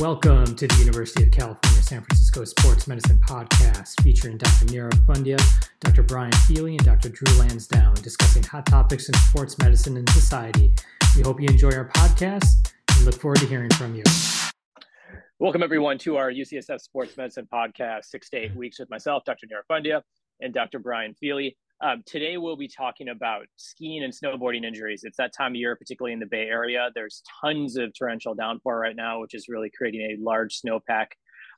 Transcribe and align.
Welcome 0.00 0.56
to 0.56 0.66
the 0.66 0.76
University 0.76 1.24
of 1.24 1.30
California 1.30 1.82
San 1.82 2.00
Francisco 2.00 2.42
Sports 2.46 2.88
Medicine 2.88 3.18
Podcast 3.18 4.00
featuring 4.00 4.38
Dr. 4.38 4.64
Nirav 4.64 4.94
Pandya, 5.04 5.38
Dr. 5.80 6.02
Brian 6.02 6.32
Feeley, 6.32 6.70
and 6.70 6.86
Dr. 6.86 7.10
Drew 7.10 7.38
Lansdown 7.38 7.92
discussing 7.96 8.42
hot 8.42 8.64
topics 8.64 9.10
in 9.10 9.14
sports 9.16 9.58
medicine 9.58 9.98
and 9.98 10.08
society. 10.08 10.72
We 11.14 11.20
hope 11.20 11.38
you 11.38 11.48
enjoy 11.48 11.72
our 11.72 11.90
podcast 11.90 12.72
and 12.96 13.04
look 13.04 13.16
forward 13.20 13.40
to 13.40 13.46
hearing 13.46 13.68
from 13.72 13.94
you. 13.94 14.02
Welcome, 15.38 15.62
everyone, 15.62 15.98
to 15.98 16.16
our 16.16 16.32
UCSF 16.32 16.80
Sports 16.80 17.18
Medicine 17.18 17.46
Podcast, 17.52 18.06
six 18.06 18.30
to 18.30 18.38
eight 18.38 18.56
weeks 18.56 18.78
with 18.78 18.88
myself, 18.88 19.24
Dr. 19.26 19.48
Nirav 19.48 19.70
Pandya, 19.70 20.00
and 20.40 20.54
Dr. 20.54 20.78
Brian 20.78 21.14
Feeley. 21.22 21.56
Um, 21.82 22.02
today, 22.04 22.36
we'll 22.36 22.56
be 22.56 22.68
talking 22.68 23.08
about 23.08 23.46
skiing 23.56 24.04
and 24.04 24.12
snowboarding 24.12 24.64
injuries. 24.64 25.00
It's 25.02 25.16
that 25.16 25.32
time 25.34 25.52
of 25.52 25.56
year, 25.56 25.74
particularly 25.76 26.12
in 26.12 26.20
the 26.20 26.26
Bay 26.26 26.46
Area. 26.46 26.90
There's 26.94 27.22
tons 27.40 27.78
of 27.78 27.94
torrential 27.94 28.34
downpour 28.34 28.78
right 28.78 28.94
now, 28.94 29.20
which 29.20 29.32
is 29.32 29.46
really 29.48 29.70
creating 29.74 30.02
a 30.02 30.22
large 30.22 30.60
snowpack 30.60 31.06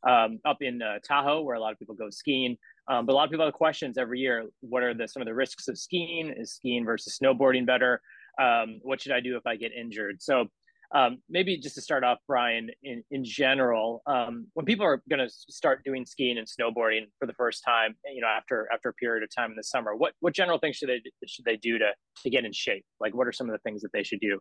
um, 0.09 0.39
up 0.45 0.59
in 0.61 0.81
uh, 0.81 1.01
Tahoe, 1.05 1.43
where 1.43 1.57
a 1.57 1.61
lot 1.61 1.73
of 1.73 1.79
people 1.81 1.97
go 1.97 2.09
skiing. 2.09 2.57
Um, 2.89 3.05
but 3.05 3.15
a 3.15 3.17
lot 3.17 3.25
of 3.25 3.31
people 3.31 3.47
have 3.47 3.55
questions 3.55 3.99
every 3.99 4.21
year. 4.21 4.45
What 4.61 4.85
are 4.85 4.95
the 4.95 5.09
some 5.09 5.23
of 5.23 5.27
the 5.27 5.35
risks 5.35 5.67
of 5.67 5.77
skiing? 5.77 6.33
Is 6.37 6.55
skiing 6.55 6.85
versus 6.85 7.19
snowboarding 7.21 7.67
better? 7.67 8.01
Um, 8.41 8.79
what 8.83 9.01
should 9.01 9.13
I 9.13 9.21
do 9.21 9.37
if 9.37 9.45
I 9.45 9.57
get 9.57 9.73
injured? 9.73 10.23
So 10.23 10.47
um, 10.95 11.19
maybe 11.29 11.59
just 11.59 11.75
to 11.77 11.81
start 11.81 12.05
off, 12.05 12.19
Brian, 12.27 12.71
in, 12.83 13.03
in 13.11 13.25
general, 13.25 14.03
um, 14.07 14.47
when 14.55 14.67
people 14.67 14.85
are 14.85 15.03
going 15.09 15.27
to 15.27 15.33
start 15.49 15.83
doing 15.85 16.05
skiing 16.05 16.37
and 16.39 16.47
snowboarding 16.47 17.07
for 17.19 17.27
the 17.27 17.33
first 17.33 17.63
time, 17.65 17.95
you 18.13 18.21
know, 18.21 18.27
after 18.27 18.69
after 18.73 18.91
a 18.91 18.95
period 18.95 19.23
of 19.23 19.31
time 19.35 19.51
in 19.51 19.57
the 19.57 19.65
summer, 19.65 19.97
what 19.97 20.13
what 20.21 20.35
general 20.35 20.59
things 20.59 20.77
should 20.77 20.89
they 20.91 21.01
should 21.27 21.45
they 21.45 21.57
do 21.57 21.79
to 21.79 21.93
to 22.23 22.31
get 22.31 22.45
in 22.45 22.53
shape? 22.53 22.85
Like, 23.01 23.15
what 23.15 23.27
are 23.27 23.33
some 23.33 23.49
of 23.49 23.53
the 23.53 23.61
things 23.61 23.81
that 23.83 23.93
they 23.93 24.03
should 24.03 24.21
do? 24.21 24.41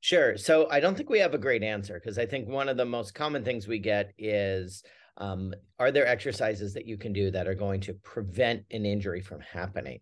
Sure. 0.00 0.36
So 0.36 0.68
I 0.70 0.80
don't 0.80 0.96
think 0.96 1.10
we 1.10 1.18
have 1.18 1.34
a 1.34 1.38
great 1.38 1.62
answer 1.62 1.94
because 1.94 2.18
I 2.18 2.26
think 2.26 2.48
one 2.48 2.68
of 2.68 2.76
the 2.76 2.84
most 2.84 3.14
common 3.14 3.44
things 3.44 3.66
we 3.66 3.78
get 3.78 4.12
is 4.18 4.82
um, 5.18 5.54
are 5.78 5.90
there 5.90 6.06
exercises 6.06 6.74
that 6.74 6.86
you 6.86 6.96
can 6.96 7.12
do 7.12 7.30
that 7.30 7.46
are 7.46 7.54
going 7.54 7.80
to 7.82 7.94
prevent 7.94 8.64
an 8.70 8.84
injury 8.84 9.20
from 9.20 9.40
happening? 9.40 10.00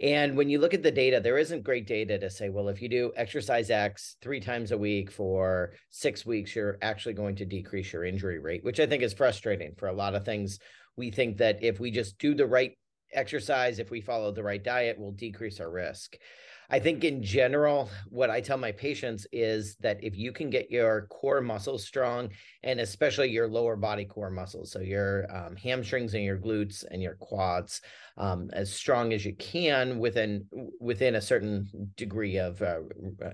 And 0.00 0.36
when 0.36 0.48
you 0.48 0.58
look 0.58 0.74
at 0.74 0.82
the 0.82 0.90
data, 0.90 1.20
there 1.20 1.38
isn't 1.38 1.62
great 1.62 1.86
data 1.86 2.18
to 2.18 2.28
say, 2.28 2.48
well, 2.48 2.68
if 2.68 2.82
you 2.82 2.88
do 2.88 3.12
exercise 3.16 3.70
X 3.70 4.16
three 4.20 4.40
times 4.40 4.72
a 4.72 4.78
week 4.78 5.10
for 5.10 5.74
six 5.90 6.26
weeks, 6.26 6.56
you're 6.56 6.78
actually 6.82 7.14
going 7.14 7.36
to 7.36 7.44
decrease 7.44 7.92
your 7.92 8.04
injury 8.04 8.38
rate, 8.38 8.64
which 8.64 8.80
I 8.80 8.86
think 8.86 9.02
is 9.02 9.14
frustrating 9.14 9.74
for 9.76 9.88
a 9.88 9.92
lot 9.92 10.14
of 10.14 10.24
things. 10.24 10.58
We 10.96 11.10
think 11.10 11.38
that 11.38 11.62
if 11.62 11.78
we 11.78 11.90
just 11.90 12.18
do 12.18 12.34
the 12.34 12.46
right 12.46 12.76
exercise, 13.12 13.78
if 13.78 13.90
we 13.90 14.00
follow 14.00 14.32
the 14.32 14.42
right 14.42 14.62
diet, 14.62 14.96
we'll 14.98 15.12
decrease 15.12 15.60
our 15.60 15.70
risk. 15.70 16.16
I 16.70 16.78
think 16.78 17.04
in 17.04 17.22
general, 17.22 17.90
what 18.08 18.30
I 18.30 18.40
tell 18.40 18.56
my 18.56 18.72
patients 18.72 19.26
is 19.32 19.76
that 19.76 20.02
if 20.02 20.16
you 20.16 20.32
can 20.32 20.50
get 20.50 20.70
your 20.70 21.06
core 21.08 21.40
muscles 21.40 21.84
strong, 21.84 22.30
and 22.62 22.80
especially 22.80 23.28
your 23.28 23.48
lower 23.48 23.76
body 23.76 24.04
core 24.04 24.30
muscles, 24.30 24.72
so 24.72 24.80
your 24.80 25.26
um, 25.34 25.56
hamstrings 25.56 26.14
and 26.14 26.24
your 26.24 26.38
glutes 26.38 26.84
and 26.90 27.02
your 27.02 27.16
quads, 27.16 27.82
um, 28.16 28.50
as 28.52 28.72
strong 28.72 29.12
as 29.12 29.24
you 29.24 29.34
can 29.34 29.98
within 29.98 30.46
within 30.80 31.16
a 31.16 31.20
certain 31.20 31.68
degree 31.96 32.36
of 32.36 32.62
uh, 32.62 32.80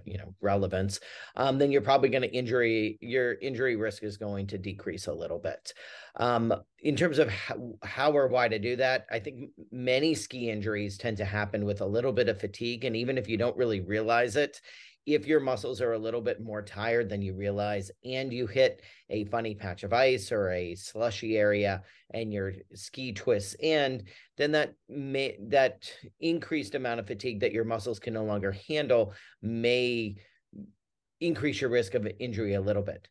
you 0.05 0.19
know 0.19 0.34
relevance, 0.41 1.00
um, 1.36 1.59
then 1.59 1.70
you're 1.70 1.83
probably 1.83 2.09
going 2.09 2.23
to 2.23 2.33
injury 2.34 2.98
your 3.01 3.34
injury 3.34 3.77
risk 3.77 4.03
is 4.03 4.17
going 4.17 4.47
to 4.48 4.58
decrease 4.58 5.06
a 5.06 5.12
little 5.12 5.39
bit. 5.39 5.73
Um, 6.17 6.55
in 6.83 6.97
terms 6.97 7.19
of 7.19 7.28
how, 7.28 7.75
how, 7.83 8.12
or 8.12 8.28
why 8.28 8.48
to 8.48 8.58
do 8.58 8.77
that, 8.77 9.06
I 9.11 9.19
think 9.19 9.51
many 9.70 10.14
ski 10.14 10.51
injuries 10.51 10.98
tend 10.98 11.19
to 11.19 11.25
happen 11.25 11.64
with 11.64 11.83
a 11.83 11.86
little 11.86 12.12
bit 12.12 12.28
of 12.28 12.41
fatigue. 12.41 12.84
And 12.84 12.97
even 12.97 13.19
if 13.19 13.28
you 13.28 13.36
don't 13.36 13.56
really 13.56 13.81
realize 13.81 14.36
it, 14.36 14.61
if 15.06 15.27
your 15.27 15.41
muscles 15.41 15.81
are 15.81 15.93
a 15.93 15.98
little 15.98 16.20
bit 16.20 16.41
more 16.41 16.62
tired 16.62 17.09
than 17.09 17.23
you 17.23 17.34
realize 17.34 17.91
and 18.05 18.33
you 18.33 18.47
hit 18.47 18.83
a 19.09 19.25
funny 19.25 19.55
patch 19.55 19.83
of 19.83 19.92
ice 19.92 20.31
or 20.31 20.51
a 20.51 20.75
slushy 20.75 21.37
area 21.37 21.83
and 22.12 22.33
your 22.33 22.53
ski 22.75 23.12
twists 23.12 23.55
and 23.62 24.05
then 24.37 24.53
that 24.53 24.75
may 24.89 25.37
that 25.48 25.91
increased 26.20 26.74
amount 26.74 27.01
of 27.01 27.07
fatigue 27.07 27.41
that 27.41 27.52
your 27.52 27.64
muscles 27.64 27.98
can 27.98 28.14
no 28.14 28.24
longer 28.24 28.55
handle 28.69 29.14
may 29.42 30.14
increase 31.20 31.61
your 31.61 31.70
risk 31.70 31.95
of 31.95 32.07
injury 32.19 32.55
a 32.55 32.61
little 32.61 32.83
bit 32.83 33.08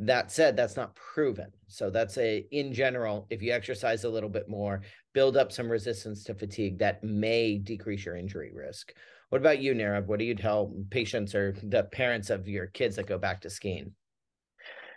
that 0.00 0.32
said, 0.32 0.56
that's 0.56 0.76
not 0.76 0.94
proven. 0.94 1.52
So 1.68 1.90
that's 1.90 2.16
a 2.16 2.46
in 2.50 2.72
general, 2.72 3.26
if 3.30 3.42
you 3.42 3.52
exercise 3.52 4.04
a 4.04 4.08
little 4.08 4.30
bit 4.30 4.48
more, 4.48 4.80
build 5.12 5.36
up 5.36 5.52
some 5.52 5.70
resistance 5.70 6.24
to 6.24 6.34
fatigue, 6.34 6.78
that 6.78 7.04
may 7.04 7.58
decrease 7.58 8.06
your 8.06 8.16
injury 8.16 8.50
risk. 8.54 8.94
What 9.28 9.40
about 9.40 9.60
you, 9.60 9.74
Nirav? 9.74 10.06
What 10.06 10.18
do 10.18 10.24
you 10.24 10.34
tell 10.34 10.72
patients 10.90 11.34
or 11.34 11.54
the 11.62 11.84
parents 11.84 12.30
of 12.30 12.48
your 12.48 12.66
kids 12.66 12.96
that 12.96 13.06
go 13.06 13.18
back 13.18 13.42
to 13.42 13.50
skiing? 13.50 13.92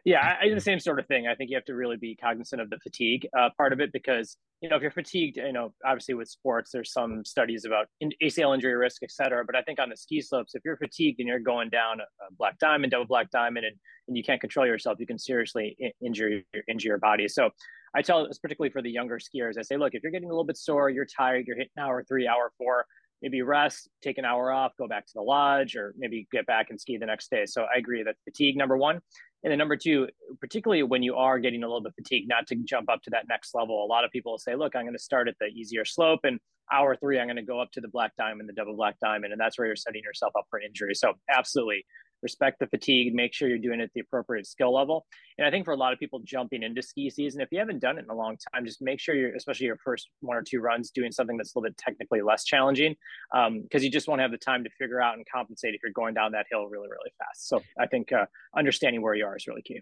Yeah, 0.05 0.35
I, 0.41 0.49
do 0.49 0.55
the 0.55 0.59
same 0.59 0.79
sort 0.79 0.99
of 0.99 1.07
thing. 1.07 1.27
I 1.27 1.35
think 1.35 1.49
you 1.49 1.55
have 1.55 1.63
to 1.65 1.75
really 1.75 1.95
be 1.95 2.13
cognizant 2.15 2.61
of 2.61 2.69
the 2.69 2.77
fatigue 2.79 3.25
uh, 3.37 3.49
part 3.55 3.71
of 3.71 3.79
it 3.79 3.93
because 3.93 4.35
you 4.59 4.67
know 4.67 4.75
if 4.75 4.81
you're 4.81 4.91
fatigued, 4.91 5.37
you 5.37 5.53
know 5.53 5.73
obviously 5.85 6.13
with 6.13 6.27
sports 6.27 6.71
there's 6.73 6.91
some 6.91 7.23
studies 7.23 7.63
about 7.63 7.87
ACL 8.21 8.53
injury 8.53 8.75
risk, 8.75 9.01
et 9.01 9.11
cetera. 9.11 9.45
But 9.45 9.55
I 9.55 9.61
think 9.61 9.79
on 9.79 9.89
the 9.89 9.95
ski 9.95 10.19
slopes, 10.19 10.55
if 10.55 10.61
you're 10.65 10.75
fatigued 10.75 11.19
and 11.19 11.27
you're 11.27 11.39
going 11.39 11.69
down 11.69 12.01
a, 12.01 12.33
black 12.37 12.59
diamond, 12.59 12.91
double 12.91 13.05
black 13.05 13.31
diamond, 13.31 13.65
and, 13.65 13.75
and 14.09 14.17
you 14.17 14.23
can't 14.23 14.41
control 14.41 14.65
yourself, 14.65 14.99
you 14.99 15.07
can 15.07 15.17
seriously 15.17 15.77
injure 16.01 16.41
injure 16.67 16.89
your 16.89 16.97
body. 16.97 17.29
So 17.29 17.51
I 17.95 18.01
tell 18.01 18.27
particularly 18.41 18.71
for 18.71 18.81
the 18.81 18.91
younger 18.91 19.19
skiers, 19.19 19.57
I 19.57 19.61
say, 19.61 19.77
look, 19.77 19.93
if 19.93 20.03
you're 20.03 20.11
getting 20.11 20.29
a 20.29 20.33
little 20.33 20.43
bit 20.43 20.57
sore, 20.57 20.89
you're 20.89 21.05
tired, 21.05 21.47
you're 21.47 21.55
hitting 21.55 21.71
hour 21.79 22.03
three, 22.03 22.27
hour 22.27 22.51
four, 22.57 22.85
maybe 23.23 23.41
rest, 23.41 23.89
take 24.03 24.17
an 24.17 24.25
hour 24.25 24.51
off, 24.51 24.73
go 24.77 24.87
back 24.87 25.07
to 25.07 25.13
the 25.15 25.21
lodge, 25.21 25.75
or 25.77 25.95
maybe 25.97 26.27
get 26.31 26.45
back 26.45 26.69
and 26.69 26.79
ski 26.79 26.97
the 26.97 27.05
next 27.05 27.31
day. 27.31 27.45
So 27.45 27.63
I 27.63 27.77
agree 27.77 28.03
that 28.03 28.15
fatigue 28.25 28.57
number 28.57 28.77
one. 28.77 28.99
And 29.43 29.51
then 29.51 29.57
number 29.57 29.77
two, 29.77 30.09
particularly 30.39 30.83
when 30.83 31.03
you 31.03 31.15
are 31.15 31.39
getting 31.39 31.63
a 31.63 31.67
little 31.67 31.81
bit 31.81 31.93
fatigued, 31.95 32.27
not 32.29 32.47
to 32.47 32.55
jump 32.55 32.89
up 32.89 33.01
to 33.03 33.09
that 33.11 33.25
next 33.27 33.55
level. 33.55 33.83
A 33.83 33.87
lot 33.87 34.03
of 34.03 34.11
people 34.11 34.37
say, 34.37 34.55
look, 34.55 34.75
I'm 34.75 34.83
going 34.83 34.93
to 34.93 34.99
start 34.99 35.27
at 35.27 35.35
the 35.39 35.47
easier 35.47 35.85
slope 35.85 36.21
and 36.25 36.39
hour 36.71 36.95
three, 36.95 37.19
I'm 37.19 37.27
going 37.27 37.37
to 37.37 37.43
go 37.43 37.59
up 37.61 37.71
to 37.73 37.81
the 37.81 37.87
black 37.87 38.15
diamond, 38.17 38.47
the 38.47 38.53
double 38.53 38.75
black 38.75 38.95
diamond. 39.01 39.31
And 39.31 39.39
that's 39.39 39.57
where 39.57 39.67
you're 39.67 39.75
setting 39.75 40.01
yourself 40.03 40.33
up 40.37 40.45
for 40.49 40.59
injury. 40.59 40.93
So 40.93 41.13
absolutely 41.33 41.85
respect 42.23 42.59
the 42.59 42.67
fatigue, 42.67 43.13
make 43.13 43.33
sure 43.33 43.47
you're 43.47 43.57
doing 43.59 43.79
it 43.79 43.83
at 43.83 43.93
the 43.93 44.01
appropriate 44.01 44.47
skill 44.47 44.73
level. 44.73 45.05
And 45.37 45.45
I 45.45 45.51
think 45.51 45.65
for 45.65 45.71
a 45.71 45.77
lot 45.77 45.93
of 45.93 45.99
people 45.99 46.19
jumping 46.23 46.63
into 46.63 46.81
ski 46.81 47.09
season, 47.09 47.41
if 47.41 47.49
you 47.51 47.59
haven't 47.59 47.79
done 47.79 47.97
it 47.97 48.05
in 48.05 48.09
a 48.09 48.15
long 48.15 48.37
time, 48.53 48.65
just 48.65 48.81
make 48.81 48.99
sure 48.99 49.13
you're, 49.13 49.35
especially 49.35 49.67
your 49.67 49.77
first 49.83 50.09
one 50.21 50.37
or 50.37 50.41
two 50.41 50.59
runs, 50.59 50.89
doing 50.89 51.11
something 51.11 51.37
that's 51.37 51.53
a 51.53 51.59
little 51.59 51.69
bit 51.69 51.77
technically 51.77 52.21
less 52.21 52.45
challenging 52.45 52.95
because 53.31 53.47
um, 53.47 53.83
you 53.83 53.91
just 53.91 54.07
won't 54.07 54.21
have 54.21 54.31
the 54.31 54.37
time 54.37 54.63
to 54.63 54.69
figure 54.79 55.01
out 55.01 55.15
and 55.15 55.25
compensate 55.31 55.75
if 55.75 55.81
you're 55.83 55.91
going 55.91 56.13
down 56.13 56.31
that 56.31 56.45
hill 56.49 56.65
really, 56.67 56.87
really 56.87 57.11
fast. 57.17 57.47
So 57.47 57.61
I 57.79 57.87
think 57.87 58.11
uh, 58.11 58.25
understanding 58.55 59.01
where 59.01 59.13
you 59.13 59.25
are 59.25 59.35
is 59.35 59.45
really 59.47 59.61
key. 59.61 59.81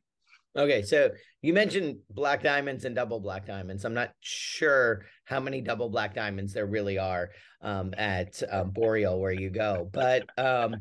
Okay, 0.57 0.81
so 0.81 1.11
you 1.41 1.53
mentioned 1.53 1.99
black 2.09 2.43
diamonds 2.43 2.83
and 2.83 2.93
double 2.93 3.21
black 3.21 3.45
diamonds. 3.45 3.85
I'm 3.85 3.93
not 3.93 4.13
sure 4.19 5.05
how 5.23 5.39
many 5.39 5.61
double 5.61 5.89
black 5.89 6.13
diamonds 6.13 6.51
there 6.51 6.65
really 6.65 6.97
are 6.97 7.29
um, 7.61 7.93
at 7.97 8.41
um, 8.51 8.71
Boreal 8.71 9.19
where 9.19 9.31
you 9.31 9.49
go, 9.49 9.89
but 9.93 10.27
um, 10.37 10.75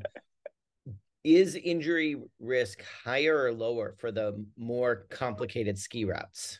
is 1.25 1.54
injury 1.56 2.16
risk 2.38 2.82
higher 3.04 3.44
or 3.44 3.53
lower 3.53 3.94
for 3.98 4.10
the 4.10 4.44
more 4.56 5.06
complicated 5.10 5.78
ski 5.78 6.04
routes? 6.04 6.58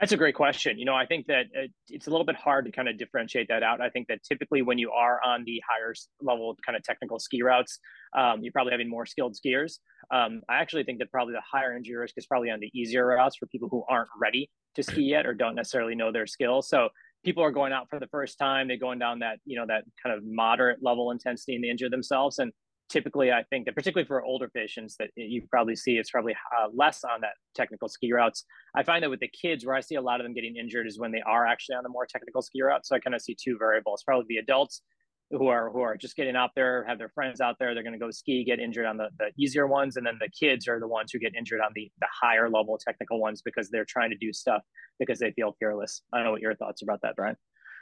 That's 0.00 0.12
a 0.12 0.16
great 0.16 0.34
question. 0.34 0.78
You 0.78 0.84
know, 0.84 0.94
I 0.94 1.06
think 1.06 1.26
that 1.28 1.46
it's 1.88 2.06
a 2.06 2.10
little 2.10 2.26
bit 2.26 2.36
hard 2.36 2.66
to 2.66 2.70
kind 2.70 2.86
of 2.86 2.98
differentiate 2.98 3.48
that 3.48 3.62
out. 3.62 3.80
I 3.80 3.88
think 3.88 4.08
that 4.08 4.22
typically 4.22 4.60
when 4.60 4.76
you 4.76 4.90
are 4.90 5.20
on 5.24 5.42
the 5.44 5.62
higher 5.66 5.94
level 6.20 6.54
kind 6.66 6.76
of 6.76 6.82
technical 6.82 7.18
ski 7.18 7.40
routes, 7.42 7.78
um, 8.14 8.40
you're 8.42 8.52
probably 8.52 8.72
having 8.72 8.90
more 8.90 9.06
skilled 9.06 9.34
skiers. 9.34 9.78
Um, 10.10 10.42
I 10.50 10.56
actually 10.56 10.84
think 10.84 10.98
that 10.98 11.10
probably 11.10 11.32
the 11.32 11.40
higher 11.50 11.74
injury 11.74 11.96
risk 11.96 12.14
is 12.18 12.26
probably 12.26 12.50
on 12.50 12.60
the 12.60 12.70
easier 12.74 13.06
routes 13.06 13.36
for 13.36 13.46
people 13.46 13.70
who 13.70 13.84
aren't 13.88 14.10
ready 14.20 14.50
to 14.74 14.82
ski 14.82 15.02
yet 15.02 15.24
or 15.24 15.32
don't 15.32 15.54
necessarily 15.54 15.94
know 15.94 16.12
their 16.12 16.26
skills. 16.26 16.68
So 16.68 16.90
people 17.24 17.42
are 17.42 17.50
going 17.50 17.72
out 17.72 17.88
for 17.88 17.98
the 17.98 18.06
first 18.08 18.38
time, 18.38 18.68
they're 18.68 18.76
going 18.76 18.98
down 18.98 19.20
that, 19.20 19.38
you 19.46 19.58
know, 19.58 19.64
that 19.66 19.84
kind 20.02 20.14
of 20.14 20.22
moderate 20.26 20.82
level 20.82 21.10
intensity 21.10 21.54
and 21.54 21.64
they 21.64 21.70
injure 21.70 21.88
themselves. 21.88 22.38
And 22.38 22.52
typically 22.88 23.32
i 23.32 23.42
think 23.50 23.64
that 23.64 23.74
particularly 23.74 24.06
for 24.06 24.22
older 24.24 24.48
patients 24.48 24.96
that 24.98 25.10
you 25.16 25.42
probably 25.50 25.74
see 25.74 25.96
it's 25.96 26.10
probably 26.10 26.34
uh, 26.58 26.68
less 26.74 27.04
on 27.04 27.20
that 27.20 27.32
technical 27.54 27.88
ski 27.88 28.12
routes. 28.12 28.44
I 28.76 28.82
find 28.82 29.02
that 29.02 29.10
with 29.10 29.20
the 29.20 29.28
kids 29.28 29.66
where 29.66 29.74
i 29.74 29.80
see 29.80 29.96
a 29.96 30.00
lot 30.00 30.20
of 30.20 30.24
them 30.24 30.34
getting 30.34 30.56
injured 30.56 30.86
is 30.86 30.98
when 30.98 31.12
they 31.12 31.22
are 31.22 31.46
actually 31.46 31.76
on 31.76 31.82
the 31.82 31.88
more 31.88 32.06
technical 32.06 32.42
ski 32.42 32.62
routes 32.62 32.88
so 32.88 32.96
i 32.96 32.98
kind 32.98 33.14
of 33.14 33.22
see 33.22 33.36
two 33.40 33.56
variables 33.58 34.02
probably 34.04 34.26
the 34.28 34.36
adults 34.38 34.82
who 35.30 35.48
are 35.48 35.70
who 35.70 35.80
are 35.80 35.96
just 35.96 36.14
getting 36.14 36.36
out 36.36 36.50
there 36.54 36.84
have 36.84 36.98
their 36.98 37.08
friends 37.08 37.40
out 37.40 37.56
there 37.58 37.74
they're 37.74 37.82
going 37.82 37.92
to 37.92 37.98
go 37.98 38.10
ski 38.10 38.44
get 38.44 38.60
injured 38.60 38.86
on 38.86 38.96
the, 38.96 39.08
the 39.18 39.30
easier 39.36 39.66
ones 39.66 39.96
and 39.96 40.06
then 40.06 40.16
the 40.20 40.28
kids 40.28 40.68
are 40.68 40.78
the 40.78 40.86
ones 40.86 41.10
who 41.12 41.18
get 41.18 41.34
injured 41.36 41.60
on 41.60 41.70
the 41.74 41.90
the 42.00 42.06
higher 42.12 42.48
level 42.48 42.78
technical 42.78 43.20
ones 43.20 43.42
because 43.44 43.68
they're 43.70 43.84
trying 43.84 44.10
to 44.10 44.16
do 44.16 44.32
stuff 44.32 44.62
because 45.00 45.18
they 45.18 45.32
feel 45.32 45.56
fearless 45.58 46.02
i 46.12 46.18
don't 46.18 46.26
know 46.26 46.32
what 46.32 46.40
your 46.40 46.54
thoughts 46.54 46.82
about 46.82 47.00
that 47.02 47.16
brian. 47.16 47.36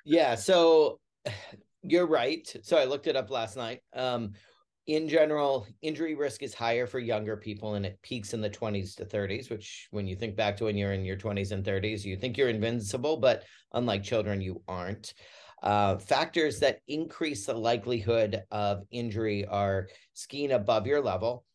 Yeah 0.04 0.34
so 0.34 1.00
you're 1.82 2.06
right. 2.06 2.50
So 2.62 2.78
i 2.78 2.84
looked 2.84 3.06
it 3.06 3.16
up 3.16 3.30
last 3.30 3.56
night. 3.56 3.80
Um, 3.94 4.32
in 4.86 5.08
general, 5.08 5.66
injury 5.80 6.14
risk 6.14 6.42
is 6.42 6.52
higher 6.52 6.86
for 6.86 6.98
younger 6.98 7.36
people 7.36 7.74
and 7.74 7.86
it 7.86 7.98
peaks 8.02 8.34
in 8.34 8.40
the 8.40 8.50
20s 8.50 8.94
to 8.96 9.04
30s, 9.04 9.48
which 9.48 9.88
when 9.90 10.06
you 10.06 10.14
think 10.14 10.36
back 10.36 10.56
to 10.58 10.64
when 10.64 10.76
you're 10.76 10.92
in 10.92 11.04
your 11.04 11.16
20s 11.16 11.52
and 11.52 11.64
30s, 11.64 12.04
you 12.04 12.16
think 12.16 12.36
you're 12.36 12.50
invincible, 12.50 13.16
but 13.16 13.44
unlike 13.72 14.02
children, 14.02 14.40
you 14.40 14.62
aren't. 14.68 15.14
Uh, 15.62 15.96
factors 15.96 16.60
that 16.60 16.80
increase 16.88 17.46
the 17.46 17.54
likelihood 17.54 18.42
of 18.50 18.82
injury 18.90 19.46
are 19.46 19.88
skiing 20.12 20.52
above 20.52 20.86
your 20.86 21.00
level, 21.00 21.46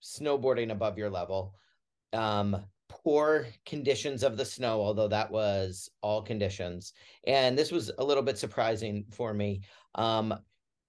snowboarding 0.00 0.70
above 0.70 0.96
your 0.96 1.10
level. 1.10 1.54
Um, 2.12 2.64
poor 2.88 3.48
conditions 3.64 4.22
of 4.22 4.36
the 4.36 4.44
snow, 4.44 4.80
although 4.80 5.08
that 5.08 5.28
was 5.28 5.90
all 6.02 6.22
conditions. 6.22 6.92
And 7.26 7.58
this 7.58 7.72
was 7.72 7.90
a 7.98 8.04
little 8.04 8.22
bit 8.22 8.38
surprising 8.38 9.04
for 9.10 9.34
me. 9.34 9.62
Um, 9.96 10.38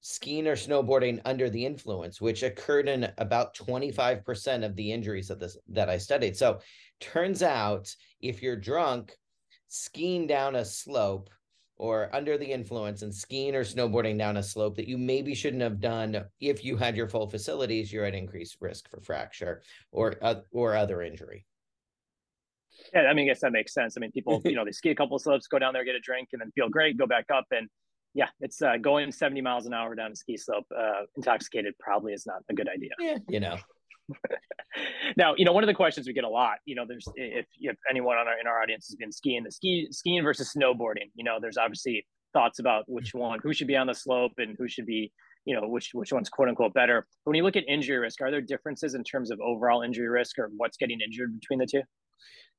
skiing 0.01 0.47
or 0.47 0.55
snowboarding 0.55 1.21
under 1.25 1.49
the 1.49 1.65
influence, 1.65 2.21
which 2.21 2.44
occurred 2.44 2.88
in 2.88 3.11
about 3.17 3.55
25% 3.55 4.63
of 4.63 4.75
the 4.75 4.91
injuries 4.91 5.29
of 5.29 5.39
this 5.39 5.57
that 5.69 5.89
I 5.89 5.97
studied. 5.97 6.38
So 6.38 6.59
turns 6.99 7.44
out 7.44 7.94
if 8.21 8.41
you're 8.41 8.55
drunk, 8.55 9.15
skiing 9.67 10.27
down 10.27 10.55
a 10.55 10.65
slope 10.65 11.29
or 11.75 12.09
under 12.15 12.38
the 12.38 12.51
influence 12.51 13.01
and 13.01 13.13
skiing 13.13 13.55
or 13.55 13.63
snowboarding 13.63 14.17
down 14.17 14.38
a 14.38 14.44
slope 14.44 14.75
that 14.75 14.88
you 14.88 14.97
maybe 14.97 15.35
shouldn't 15.35 15.61
have 15.61 15.79
done 15.79 16.23
if 16.39 16.63
you 16.63 16.75
had 16.75 16.95
your 16.95 17.07
full 17.07 17.29
facilities, 17.29 17.91
you're 17.91 18.05
at 18.05 18.15
increased 18.15 18.57
risk 18.59 18.89
for 18.89 19.00
fracture 19.01 19.61
or 19.91 20.15
uh, 20.21 20.35
or 20.51 20.75
other 20.75 21.01
injury. 21.01 21.45
Yeah, 22.93 23.01
I 23.01 23.13
mean, 23.13 23.25
I 23.25 23.29
guess 23.29 23.41
that 23.41 23.51
makes 23.51 23.73
sense. 23.73 23.95
I 23.97 24.00
mean, 24.00 24.11
people, 24.11 24.41
you 24.45 24.55
know, 24.55 24.65
they 24.65 24.71
ski 24.71 24.89
a 24.89 24.95
couple 24.95 25.17
slopes, 25.19 25.47
go 25.47 25.59
down 25.59 25.73
there, 25.73 25.83
get 25.83 25.95
a 25.95 26.00
drink, 26.00 26.29
and 26.33 26.41
then 26.41 26.51
feel 26.51 26.69
great, 26.69 26.97
go 26.97 27.07
back 27.07 27.25
up, 27.33 27.45
and 27.51 27.67
yeah, 28.17 28.29
it's 28.39 28.63
uh, 28.63 28.77
going 28.81 29.11
70 29.11 29.41
miles 29.41 29.67
an 29.67 29.75
hour 29.75 29.93
down 29.93 30.11
a 30.11 30.15
ski 30.15 30.37
slope, 30.37 30.65
uh, 30.75 31.05
intoxicated 31.15 31.75
probably 31.79 32.13
is 32.13 32.25
not 32.25 32.37
a 32.49 32.53
good 32.55 32.67
idea. 32.67 32.89
Yeah, 32.99 33.17
you 33.29 33.39
know. 33.39 33.57
now, 35.17 35.35
you 35.37 35.45
know, 35.45 35.51
one 35.51 35.63
of 35.63 35.67
the 35.67 35.75
questions 35.75 36.07
we 36.07 36.13
get 36.13 36.23
a 36.23 36.29
lot, 36.29 36.57
you 36.65 36.73
know, 36.73 36.83
there's 36.87 37.07
if 37.15 37.45
if 37.61 37.77
anyone 37.87 38.17
on 38.17 38.27
our 38.27 38.39
in 38.39 38.47
our 38.47 38.59
audience 38.59 38.87
has 38.87 38.95
been 38.95 39.11
skiing, 39.11 39.43
the 39.43 39.51
ski 39.51 39.87
skiing 39.91 40.23
versus 40.23 40.51
snowboarding, 40.51 41.11
you 41.13 41.23
know, 41.23 41.37
there's 41.39 41.57
obviously 41.57 42.07
thoughts 42.33 42.57
about 42.57 42.85
which 42.87 43.13
one, 43.13 43.37
who 43.43 43.53
should 43.53 43.67
be 43.67 43.75
on 43.75 43.85
the 43.85 43.93
slope 43.93 44.31
and 44.37 44.55
who 44.57 44.67
should 44.67 44.87
be, 44.87 45.11
you 45.45 45.53
know, 45.55 45.67
which 45.67 45.91
which 45.93 46.11
one's 46.11 46.27
quote 46.27 46.49
unquote 46.49 46.73
better. 46.73 47.05
But 47.23 47.29
when 47.29 47.35
you 47.35 47.43
look 47.43 47.55
at 47.55 47.65
injury 47.67 47.99
risk, 47.99 48.19
are 48.21 48.31
there 48.31 48.41
differences 48.41 48.95
in 48.95 49.03
terms 49.03 49.29
of 49.29 49.39
overall 49.41 49.83
injury 49.83 50.09
risk 50.09 50.39
or 50.39 50.49
what's 50.57 50.77
getting 50.77 51.01
injured 51.01 51.39
between 51.39 51.59
the 51.59 51.67
two? 51.67 51.83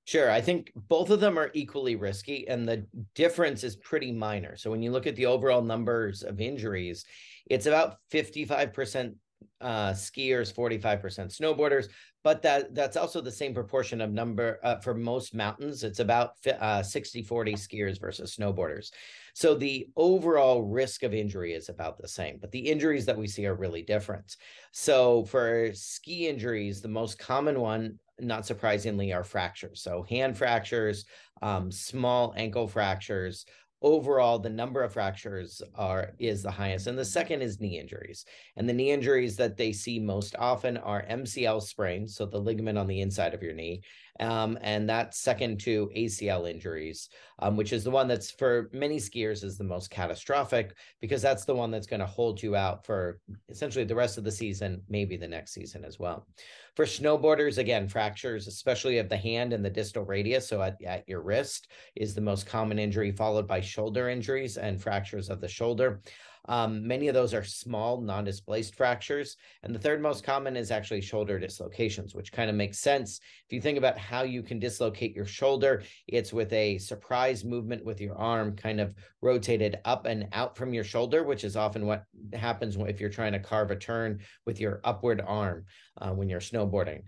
Sure. 0.09 0.31
I 0.31 0.41
think 0.41 0.73
both 0.75 1.11
of 1.11 1.21
them 1.21 1.39
are 1.39 1.51
equally 1.53 1.95
risky, 1.95 2.49
and 2.49 2.67
the 2.67 2.87
difference 3.15 3.63
is 3.63 3.77
pretty 3.77 4.11
minor. 4.11 4.57
So 4.57 4.71
when 4.71 4.81
you 4.81 4.91
look 4.91 5.07
at 5.07 5.17
the 5.17 5.27
overall 5.27 5.61
numbers 5.61 6.23
of 6.23 6.41
injuries, 6.41 7.05
it's 7.45 7.67
about 7.67 7.97
55% 8.11 9.15
uh, 9.61 9.91
skiers, 9.91 10.51
45% 10.51 11.31
snowboarders, 11.31 11.89
but 12.25 12.41
that 12.41 12.75
that's 12.75 12.97
also 12.97 13.21
the 13.21 13.31
same 13.31 13.53
proportion 13.53 14.01
of 14.01 14.11
number 14.11 14.59
uh, 14.63 14.77
for 14.77 14.95
most 14.95 15.35
mountains. 15.35 15.85
It's 15.85 16.01
about 16.01 16.37
uh, 16.59 16.83
60 16.83 17.21
40 17.23 17.53
skiers 17.53 18.01
versus 18.01 18.35
snowboarders. 18.35 18.91
So 19.35 19.55
the 19.55 19.89
overall 19.95 20.63
risk 20.63 21.03
of 21.03 21.13
injury 21.13 21.53
is 21.53 21.69
about 21.69 21.99
the 21.99 22.09
same, 22.09 22.39
but 22.41 22.51
the 22.51 22.61
injuries 22.61 23.05
that 23.05 23.19
we 23.19 23.29
see 23.29 23.45
are 23.45 23.55
really 23.55 23.83
different. 23.83 24.37
So 24.73 25.27
for 25.27 25.71
ski 25.75 26.29
injuries, 26.29 26.81
the 26.81 26.89
most 26.89 27.19
common 27.19 27.61
one 27.61 27.99
not 28.21 28.47
surprisingly, 28.47 29.13
are 29.13 29.25
fractures. 29.25 29.83
So 29.83 30.05
hand 30.09 30.37
fractures, 30.37 31.05
um, 31.43 31.71
small 31.71 32.35
ankle 32.37 32.69
fractures. 32.69 33.47
Overall, 33.81 34.41
the 34.41 34.51
number 34.51 34.83
of 34.83 34.93
fractures 34.93 35.63
are 35.77 36.13
is 36.19 36.43
the 36.43 36.51
highest, 36.51 36.89
and 36.89 36.99
the 36.99 37.05
second 37.05 37.43
is 37.43 37.61
knee 37.61 37.79
injuries. 37.79 38.25
And 38.57 38.69
the 38.69 38.73
knee 38.73 38.91
injuries 38.91 39.37
that 39.37 39.57
they 39.57 39.73
see 39.73 40.01
most 40.01 40.35
often 40.37 40.77
are 40.79 41.07
MCL 41.09 41.63
sprains, 41.63 42.17
so 42.17 42.27
the 42.27 42.41
ligament 42.41 42.77
on 42.77 42.89
the 42.89 43.01
inside 43.01 43.35
of 43.35 43.43
your 43.43 43.55
knee, 43.55 43.83
um, 44.21 44.59
and 44.63 44.89
that's 44.89 45.19
second 45.19 45.61
to 45.61 45.91
ACL 45.97 46.51
injuries, 46.51 47.09
um, 47.39 47.57
which 47.57 47.73
is 47.73 47.85
the 47.85 47.91
one 47.91 48.09
that's 48.09 48.31
for 48.31 48.69
many 48.73 48.97
skiers 48.97 49.45
is 49.45 49.57
the 49.57 49.65
most 49.65 49.91
catastrophic 49.91 50.75
because 51.01 51.23
that's 51.23 51.45
the 51.45 51.55
one 51.55 51.71
that's 51.71 51.87
going 51.87 52.01
to 52.01 52.07
hold 52.07 52.43
you 52.43 52.57
out 52.57 52.85
for 52.85 53.21
essentially 53.49 53.85
the 53.85 53.95
rest 53.95 54.19
of 54.19 54.25
the 54.25 54.33
season, 54.33 54.83
maybe 54.89 55.17
the 55.17 55.29
next 55.29 55.53
season 55.53 55.85
as 55.85 55.99
well. 55.99 56.27
For 56.75 56.85
snowboarders, 56.85 57.59
again, 57.59 57.89
fractures, 57.89 58.47
especially 58.47 58.99
of 58.99 59.09
the 59.09 59.17
hand 59.17 59.53
and 59.53 59.65
the 59.65 59.71
distal 59.71 60.05
radius, 60.05 60.49
so 60.49 60.63
at, 60.63 60.83
at 60.85 61.09
your 61.09 61.23
wrist, 61.23 61.69
is 61.97 62.15
the 62.15 62.21
most 62.21 62.47
common 62.47 62.79
injury, 62.79 63.11
followed 63.11 63.49
by 63.49 63.61
shoulder 63.61 64.09
injuries 64.09 64.57
and 64.57 64.81
fractures 64.81 65.29
of 65.29 65.41
the 65.41 65.49
shoulder. 65.49 66.01
Um, 66.47 66.87
many 66.87 67.09
of 67.09 67.15
those 67.15 67.35
are 67.35 67.45
small, 67.45 68.01
non 68.01 68.25
displaced 68.25 68.75
fractures. 68.75 69.37
And 69.63 69.75
the 69.75 69.79
third 69.79 70.01
most 70.01 70.25
common 70.25 70.57
is 70.57 70.71
actually 70.71 71.01
shoulder 71.01 71.39
dislocations, 71.39 72.15
which 72.15 72.33
kind 72.33 72.51
of 72.51 72.57
makes 72.57 72.79
sense. 72.79 73.21
If 73.47 73.53
you 73.53 73.61
think 73.61 73.79
about 73.79 73.99
how 73.99 74.23
you 74.23 74.43
can 74.43 74.59
dislocate 74.59 75.15
your 75.15 75.27
shoulder, 75.27 75.83
it's 76.07 76.33
with 76.33 76.53
a 76.53 76.79
surprise 76.79 77.45
movement 77.45 77.85
with 77.85 78.01
your 78.01 78.17
arm 78.17 78.57
kind 78.57 78.81
of 78.81 78.95
rotated 79.21 79.79
up 79.85 80.07
and 80.07 80.29
out 80.33 80.57
from 80.57 80.73
your 80.73 80.85
shoulder, 80.85 81.25
which 81.25 81.45
is 81.45 81.57
often 81.57 81.87
what 81.87 82.05
happens 82.33 82.77
if 82.77 83.01
you're 83.01 83.11
trying 83.11 83.33
to 83.33 83.39
carve 83.39 83.71
a 83.71 83.77
turn 83.77 84.21
with 84.47 84.61
your 84.61 84.81
upward 84.85 85.23
arm 85.27 85.65
uh, 86.01 86.11
when 86.11 86.29
you're 86.29 86.41
snowboarding. 86.41 87.03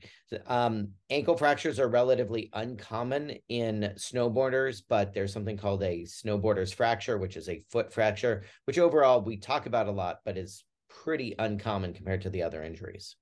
Um, 0.47 0.91
ankle 1.09 1.37
fractures 1.37 1.79
are 1.79 1.89
relatively 1.89 2.51
uncommon 2.53 3.37
in 3.49 3.93
snowboarders, 3.97 4.83
but 4.89 5.13
there's 5.13 5.33
something 5.33 5.57
called 5.57 5.83
a 5.83 6.03
snowboarder's 6.03 6.73
fracture, 6.73 7.19
which 7.19 7.37
is 7.37 7.49
a 7.49 7.63
foot 7.71 7.93
fracture, 7.93 8.45
which 8.65 8.79
overall 8.79 9.21
we 9.31 9.37
talk 9.37 9.67
about 9.67 9.87
a 9.87 9.93
lot, 9.93 10.19
but 10.25 10.37
is 10.37 10.65
pretty 10.89 11.37
uncommon 11.39 11.95
compared 11.95 12.23
to 12.23 12.31
the 12.31 12.43
other 12.43 12.65
injuries. 12.65 13.15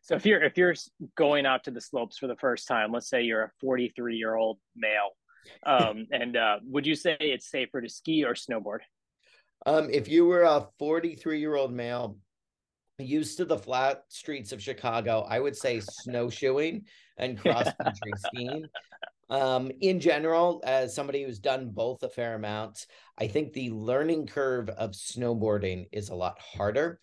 So 0.00 0.14
if 0.14 0.24
you're 0.24 0.40
if 0.40 0.56
you're 0.56 0.76
going 1.16 1.44
out 1.44 1.64
to 1.64 1.72
the 1.72 1.80
slopes 1.80 2.18
for 2.18 2.28
the 2.28 2.36
first 2.36 2.68
time, 2.68 2.92
let's 2.92 3.10
say 3.10 3.22
you're 3.22 3.42
a 3.42 3.50
43 3.60 4.16
year 4.16 4.36
old 4.36 4.58
male, 4.76 5.10
um, 5.66 6.06
and 6.12 6.36
uh, 6.36 6.58
would 6.62 6.86
you 6.86 6.94
say 6.94 7.16
it's 7.18 7.50
safer 7.50 7.80
to 7.80 7.88
ski 7.88 8.24
or 8.24 8.34
snowboard? 8.34 8.78
Um, 9.66 9.90
if 9.90 10.06
you 10.06 10.24
were 10.24 10.42
a 10.42 10.68
43 10.78 11.40
year 11.40 11.56
old 11.56 11.72
male, 11.72 12.16
used 13.00 13.38
to 13.38 13.44
the 13.44 13.58
flat 13.58 14.04
streets 14.08 14.52
of 14.52 14.62
Chicago, 14.62 15.26
I 15.28 15.40
would 15.40 15.56
say 15.56 15.80
snowshoeing 16.04 16.84
and 17.18 17.36
cross 17.40 17.66
country 17.82 18.12
skiing. 18.18 18.66
Um, 19.30 19.70
in 19.80 20.00
general, 20.00 20.62
as 20.64 20.94
somebody 20.94 21.22
who's 21.22 21.38
done 21.38 21.70
both 21.70 22.02
a 22.02 22.08
fair 22.08 22.34
amount, 22.34 22.86
I 23.18 23.26
think 23.26 23.52
the 23.52 23.70
learning 23.70 24.26
curve 24.26 24.68
of 24.70 24.92
snowboarding 24.92 25.86
is 25.92 26.08
a 26.08 26.14
lot 26.14 26.38
harder. 26.40 27.00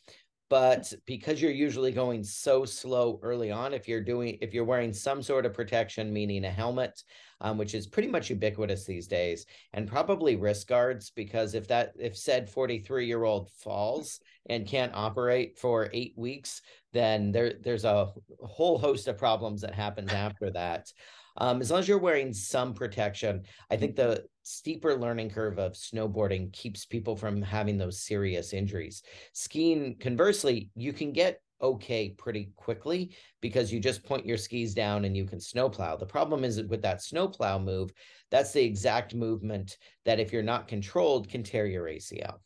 But 0.47 0.93
because 1.07 1.41
you're 1.41 1.51
usually 1.51 1.91
going 1.91 2.23
so 2.23 2.65
slow 2.65 3.19
early 3.23 3.51
on, 3.51 3.73
if 3.73 3.87
you're 3.87 4.03
doing, 4.03 4.37
if 4.41 4.53
you're 4.53 4.63
wearing 4.63 4.93
some 4.93 5.23
sort 5.23 5.45
of 5.45 5.55
protection, 5.55 6.13
meaning 6.13 6.45
a 6.45 6.51
helmet, 6.51 7.01
um, 7.41 7.57
which 7.57 7.73
is 7.73 7.87
pretty 7.87 8.07
much 8.07 8.29
ubiquitous 8.29 8.85
these 8.85 9.07
days, 9.07 9.47
and 9.73 9.87
probably 9.87 10.35
wrist 10.35 10.67
guards, 10.67 11.09
because 11.09 11.55
if 11.55 11.67
that, 11.69 11.93
if 11.97 12.15
said 12.15 12.47
43 12.47 13.07
year 13.07 13.23
old 13.23 13.49
falls 13.53 14.19
and 14.47 14.67
can't 14.67 14.93
operate 14.93 15.57
for 15.57 15.89
eight 15.93 16.13
weeks, 16.15 16.61
then 16.93 17.31
there, 17.31 17.53
there's 17.63 17.85
a 17.85 18.11
whole 18.39 18.77
host 18.77 19.07
of 19.07 19.17
problems 19.17 19.61
that 19.61 19.73
happens 19.73 20.13
after 20.13 20.51
that. 20.51 20.91
Um, 21.37 21.61
as 21.61 21.71
long 21.71 21.79
as 21.79 21.87
you're 21.87 21.97
wearing 21.97 22.33
some 22.33 22.73
protection, 22.73 23.43
I 23.69 23.77
think 23.77 23.95
the 23.95 24.25
steeper 24.43 24.95
learning 24.95 25.31
curve 25.31 25.59
of 25.59 25.73
snowboarding 25.73 26.53
keeps 26.53 26.85
people 26.85 27.15
from 27.15 27.41
having 27.41 27.77
those 27.77 28.01
serious 28.01 28.53
injuries. 28.53 29.03
Skiing, 29.33 29.97
conversely, 29.99 30.69
you 30.75 30.93
can 30.93 31.11
get 31.11 31.41
okay 31.61 32.09
pretty 32.09 32.51
quickly 32.55 33.15
because 33.41 33.71
you 33.71 33.79
just 33.79 34.03
point 34.03 34.25
your 34.25 34.37
skis 34.37 34.73
down 34.73 35.05
and 35.05 35.15
you 35.15 35.25
can 35.25 35.39
snowplow. 35.39 35.97
The 35.97 36.05
problem 36.05 36.43
is 36.43 36.61
with 36.63 36.81
that 36.83 37.01
snowplow 37.01 37.59
move, 37.59 37.91
that's 38.29 38.51
the 38.51 38.63
exact 38.63 39.15
movement 39.15 39.77
that 40.05 40.19
if 40.19 40.31
you're 40.31 40.43
not 40.43 40.67
controlled 40.67 41.29
can 41.29 41.43
tear 41.43 41.65
your 41.65 41.85
ACL. 41.85 42.39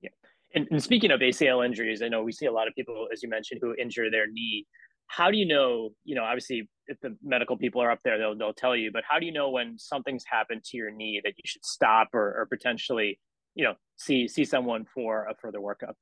Yeah. 0.00 0.10
And, 0.54 0.66
and 0.70 0.82
speaking 0.82 1.10
of 1.12 1.20
ACL 1.20 1.64
injuries, 1.64 2.02
I 2.02 2.08
know 2.08 2.22
we 2.22 2.32
see 2.32 2.46
a 2.46 2.52
lot 2.52 2.68
of 2.68 2.74
people, 2.74 3.08
as 3.12 3.22
you 3.22 3.28
mentioned, 3.28 3.60
who 3.62 3.74
injure 3.76 4.10
their 4.10 4.26
knee 4.26 4.66
how 5.12 5.30
do 5.30 5.36
you 5.36 5.46
know 5.46 5.90
you 6.04 6.14
know 6.14 6.24
obviously 6.24 6.68
if 6.92 7.00
the 7.00 7.16
medical 7.22 7.56
people 7.56 7.82
are 7.82 7.90
up 7.90 8.00
there 8.04 8.18
they'll, 8.18 8.36
they'll 8.36 8.54
tell 8.54 8.76
you 8.76 8.90
but 8.92 9.02
how 9.08 9.18
do 9.18 9.26
you 9.26 9.32
know 9.32 9.50
when 9.50 9.78
something's 9.78 10.24
happened 10.24 10.62
to 10.64 10.76
your 10.76 10.90
knee 10.90 11.20
that 11.24 11.34
you 11.36 11.42
should 11.44 11.64
stop 11.64 12.08
or, 12.12 12.34
or 12.38 12.46
potentially 12.50 13.18
you 13.54 13.64
know 13.64 13.74
see 13.96 14.28
see 14.28 14.44
someone 14.44 14.84
for 14.94 15.26
a 15.26 15.34
further 15.40 15.58
workup 15.58 15.94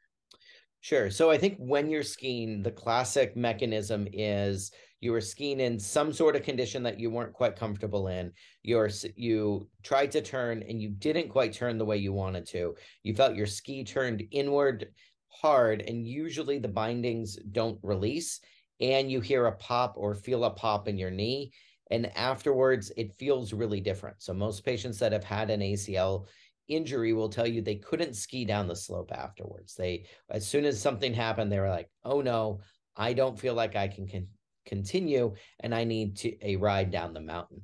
Sure. 0.82 1.10
So 1.10 1.30
I 1.30 1.36
think 1.36 1.56
when 1.58 1.90
you're 1.90 2.02
skiing, 2.02 2.62
the 2.62 2.70
classic 2.70 3.36
mechanism 3.36 4.08
is 4.14 4.72
you 5.00 5.12
were 5.12 5.20
skiing 5.20 5.60
in 5.60 5.78
some 5.78 6.12
sort 6.12 6.36
of 6.36 6.42
condition 6.42 6.82
that 6.84 6.98
you 6.98 7.10
weren't 7.10 7.34
quite 7.34 7.56
comfortable 7.56 8.08
in. 8.08 8.32
You're 8.62 8.90
you 9.14 9.68
tried 9.82 10.10
to 10.12 10.22
turn 10.22 10.62
and 10.66 10.80
you 10.80 10.90
didn't 10.90 11.28
quite 11.28 11.52
turn 11.52 11.76
the 11.76 11.84
way 11.84 11.98
you 11.98 12.14
wanted 12.14 12.46
to. 12.48 12.74
You 13.02 13.14
felt 13.14 13.36
your 13.36 13.46
ski 13.46 13.84
turned 13.84 14.22
inward 14.30 14.88
hard, 15.28 15.82
and 15.82 16.06
usually 16.06 16.58
the 16.58 16.68
bindings 16.68 17.36
don't 17.52 17.78
release 17.82 18.40
and 18.80 19.10
you 19.10 19.20
hear 19.20 19.46
a 19.46 19.52
pop 19.52 19.94
or 19.96 20.14
feel 20.14 20.44
a 20.44 20.50
pop 20.50 20.88
in 20.88 20.98
your 20.98 21.10
knee. 21.10 21.52
And 21.90 22.16
afterwards, 22.16 22.92
it 22.96 23.14
feels 23.14 23.52
really 23.52 23.80
different. 23.80 24.22
So, 24.22 24.32
most 24.32 24.64
patients 24.64 24.98
that 25.00 25.12
have 25.12 25.24
had 25.24 25.50
an 25.50 25.60
ACL 25.60 26.26
injury 26.68 27.12
will 27.12 27.28
tell 27.28 27.46
you 27.46 27.60
they 27.60 27.76
couldn't 27.76 28.14
ski 28.14 28.44
down 28.44 28.68
the 28.68 28.76
slope 28.76 29.10
afterwards. 29.12 29.74
They, 29.74 30.06
as 30.30 30.46
soon 30.46 30.64
as 30.64 30.80
something 30.80 31.12
happened, 31.12 31.50
they 31.50 31.58
were 31.58 31.68
like, 31.68 31.90
oh 32.04 32.20
no, 32.20 32.60
I 32.96 33.12
don't 33.12 33.38
feel 33.38 33.54
like 33.54 33.76
I 33.76 33.88
can 33.88 34.06
con- 34.06 34.28
continue 34.66 35.34
and 35.58 35.74
I 35.74 35.84
need 35.84 36.16
to 36.18 36.36
a 36.46 36.56
ride 36.56 36.90
down 36.90 37.12
the 37.12 37.20
mountain. 37.20 37.62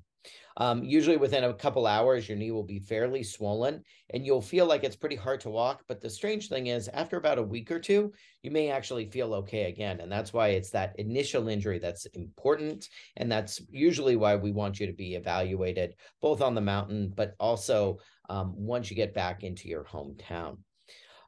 Um, 0.58 0.82
usually 0.82 1.18
within 1.18 1.44
a 1.44 1.52
couple 1.52 1.86
hours, 1.86 2.28
your 2.28 2.38
knee 2.38 2.50
will 2.50 2.62
be 2.62 2.78
fairly 2.78 3.22
swollen 3.22 3.82
and 4.10 4.24
you'll 4.24 4.40
feel 4.40 4.66
like 4.66 4.84
it's 4.84 4.96
pretty 4.96 5.16
hard 5.16 5.40
to 5.40 5.50
walk. 5.50 5.82
But 5.86 6.00
the 6.00 6.08
strange 6.08 6.48
thing 6.48 6.68
is, 6.68 6.88
after 6.88 7.18
about 7.18 7.38
a 7.38 7.42
week 7.42 7.70
or 7.70 7.78
two, 7.78 8.12
you 8.42 8.50
may 8.50 8.70
actually 8.70 9.10
feel 9.10 9.34
okay 9.34 9.64
again. 9.64 10.00
And 10.00 10.10
that's 10.10 10.32
why 10.32 10.48
it's 10.48 10.70
that 10.70 10.98
initial 10.98 11.48
injury 11.48 11.78
that's 11.78 12.06
important. 12.06 12.88
And 13.16 13.30
that's 13.30 13.60
usually 13.70 14.16
why 14.16 14.36
we 14.36 14.52
want 14.52 14.80
you 14.80 14.86
to 14.86 14.94
be 14.94 15.14
evaluated 15.14 15.94
both 16.22 16.40
on 16.40 16.54
the 16.54 16.60
mountain, 16.60 17.12
but 17.14 17.34
also 17.38 17.98
um, 18.30 18.54
once 18.56 18.90
you 18.90 18.96
get 18.96 19.14
back 19.14 19.44
into 19.44 19.68
your 19.68 19.84
hometown. 19.84 20.58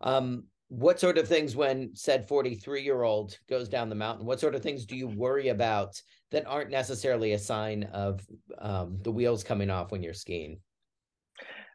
Um, 0.00 0.44
what 0.68 1.00
sort 1.00 1.16
of 1.16 1.26
things 1.26 1.56
when 1.56 1.94
said 1.94 2.28
43 2.28 2.82
year 2.82 3.02
old 3.02 3.38
goes 3.48 3.70
down 3.70 3.88
the 3.88 3.94
mountain 3.94 4.26
what 4.26 4.38
sort 4.38 4.54
of 4.54 4.62
things 4.62 4.84
do 4.84 4.96
you 4.96 5.08
worry 5.08 5.48
about 5.48 6.00
that 6.30 6.46
aren't 6.46 6.70
necessarily 6.70 7.32
a 7.32 7.38
sign 7.38 7.84
of 7.84 8.20
um, 8.58 8.98
the 9.02 9.10
wheels 9.10 9.42
coming 9.42 9.70
off 9.70 9.90
when 9.90 10.02
you're 10.02 10.14
skiing 10.14 10.60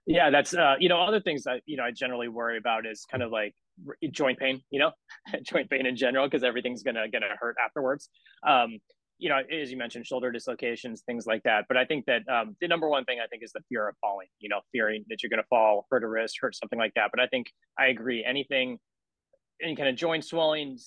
yeah 0.06 0.30
that's 0.30 0.54
uh, 0.54 0.76
you 0.80 0.90
know 0.90 1.02
other 1.02 1.22
things 1.22 1.44
that 1.44 1.62
you 1.66 1.78
know 1.78 1.84
i 1.84 1.92
generally 1.92 2.28
worry 2.28 2.58
about 2.58 2.86
is 2.86 3.06
kind 3.10 3.24
of 3.24 3.32
like 3.32 3.54
joint 4.12 4.38
pain 4.38 4.62
you 4.70 4.80
know 4.80 4.92
joint 5.44 5.70
pain 5.70 5.86
in 5.86 5.96
general 5.96 6.28
because 6.28 6.44
everything's 6.44 6.84
gonna 6.84 7.08
gonna 7.10 7.28
hurt 7.40 7.56
afterwards 7.64 8.10
um, 8.48 8.78
you 9.24 9.30
know, 9.30 9.38
as 9.38 9.72
you 9.72 9.78
mentioned, 9.78 10.06
shoulder 10.06 10.32
dislocations, 10.32 11.04
things 11.06 11.26
like 11.26 11.44
that. 11.44 11.64
But 11.70 11.78
I 11.78 11.86
think 11.86 12.06
that 12.08 12.28
um, 12.28 12.58
the 12.60 12.68
number 12.68 12.90
one 12.90 13.06
thing 13.06 13.20
I 13.24 13.28
think 13.28 13.42
is 13.42 13.54
the 13.54 13.62
fear 13.70 13.88
of 13.88 13.96
falling. 14.02 14.28
You 14.40 14.50
know, 14.50 14.60
fearing 14.74 15.06
that 15.08 15.24
you're 15.24 15.30
to 15.30 15.48
fall, 15.50 15.86
hurt 15.90 16.04
a 16.04 16.08
wrist, 16.08 16.38
hurt 16.42 16.56
something 16.56 16.78
like 16.78 16.92
that. 16.96 17.10
But 17.10 17.22
I 17.22 17.28
think 17.28 17.48
I 17.80 17.88
agree. 17.88 18.26
Anything, 18.28 18.80
any 19.62 19.78
kind 19.78 19.88
of 19.88 19.96
joint 19.96 20.26
swelling, 20.26 20.78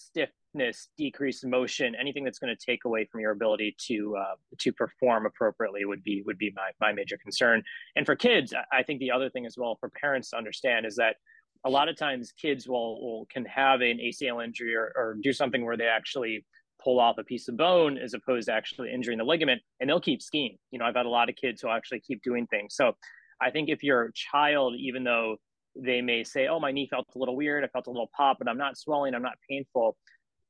stiffness, 0.56 0.88
decreased 0.96 1.46
motion, 1.46 1.94
anything 1.98 2.24
that's 2.24 2.38
going 2.38 2.54
to 2.54 2.64
take 2.64 2.84
away 2.84 3.06
from 3.10 3.20
your 3.20 3.32
ability 3.32 3.76
to 3.86 4.16
uh, 4.16 4.34
to 4.58 4.72
perform 4.72 5.26
appropriately 5.26 5.84
would 5.84 6.02
be 6.02 6.22
would 6.26 6.38
be 6.38 6.52
my 6.54 6.70
my 6.80 6.92
major 6.92 7.16
concern. 7.22 7.62
And 7.96 8.06
for 8.06 8.16
kids, 8.16 8.54
I 8.72 8.82
think 8.82 9.00
the 9.00 9.10
other 9.10 9.30
thing 9.30 9.46
as 9.46 9.56
well 9.56 9.76
for 9.78 9.90
parents 10.00 10.30
to 10.30 10.36
understand 10.36 10.86
is 10.86 10.96
that 10.96 11.16
a 11.64 11.70
lot 11.70 11.88
of 11.88 11.96
times 11.96 12.32
kids 12.40 12.68
will, 12.68 13.00
will 13.00 13.26
can 13.26 13.44
have 13.46 13.80
an 13.80 13.98
ACL 13.98 14.44
injury 14.44 14.74
or, 14.74 14.92
or 14.94 15.16
do 15.20 15.32
something 15.32 15.64
where 15.64 15.76
they 15.76 15.86
actually 15.86 16.44
pull 16.82 17.00
off 17.00 17.16
a 17.18 17.24
piece 17.24 17.48
of 17.48 17.56
bone 17.56 17.98
as 17.98 18.14
opposed 18.14 18.48
to 18.48 18.52
actually 18.52 18.92
injuring 18.92 19.18
the 19.18 19.24
ligament 19.24 19.62
and 19.80 19.88
they'll 19.88 19.98
keep 19.98 20.20
skiing 20.20 20.58
you 20.70 20.78
know 20.78 20.84
i've 20.84 20.94
had 20.94 21.06
a 21.06 21.08
lot 21.08 21.30
of 21.30 21.34
kids 21.34 21.62
who 21.62 21.70
actually 21.70 21.98
keep 21.98 22.22
doing 22.22 22.46
things 22.48 22.76
so 22.76 22.92
i 23.40 23.50
think 23.50 23.70
if 23.70 23.82
your 23.82 24.10
child 24.14 24.74
even 24.78 25.02
though 25.02 25.36
they 25.74 26.02
may 26.02 26.22
say 26.22 26.48
oh 26.48 26.60
my 26.60 26.70
knee 26.70 26.86
felt 26.86 27.06
a 27.14 27.18
little 27.18 27.34
weird 27.34 27.64
i 27.64 27.66
felt 27.68 27.86
a 27.86 27.90
little 27.90 28.10
pop 28.14 28.36
but 28.38 28.46
i'm 28.46 28.58
not 28.58 28.76
swelling 28.76 29.14
i'm 29.14 29.22
not 29.22 29.38
painful 29.48 29.96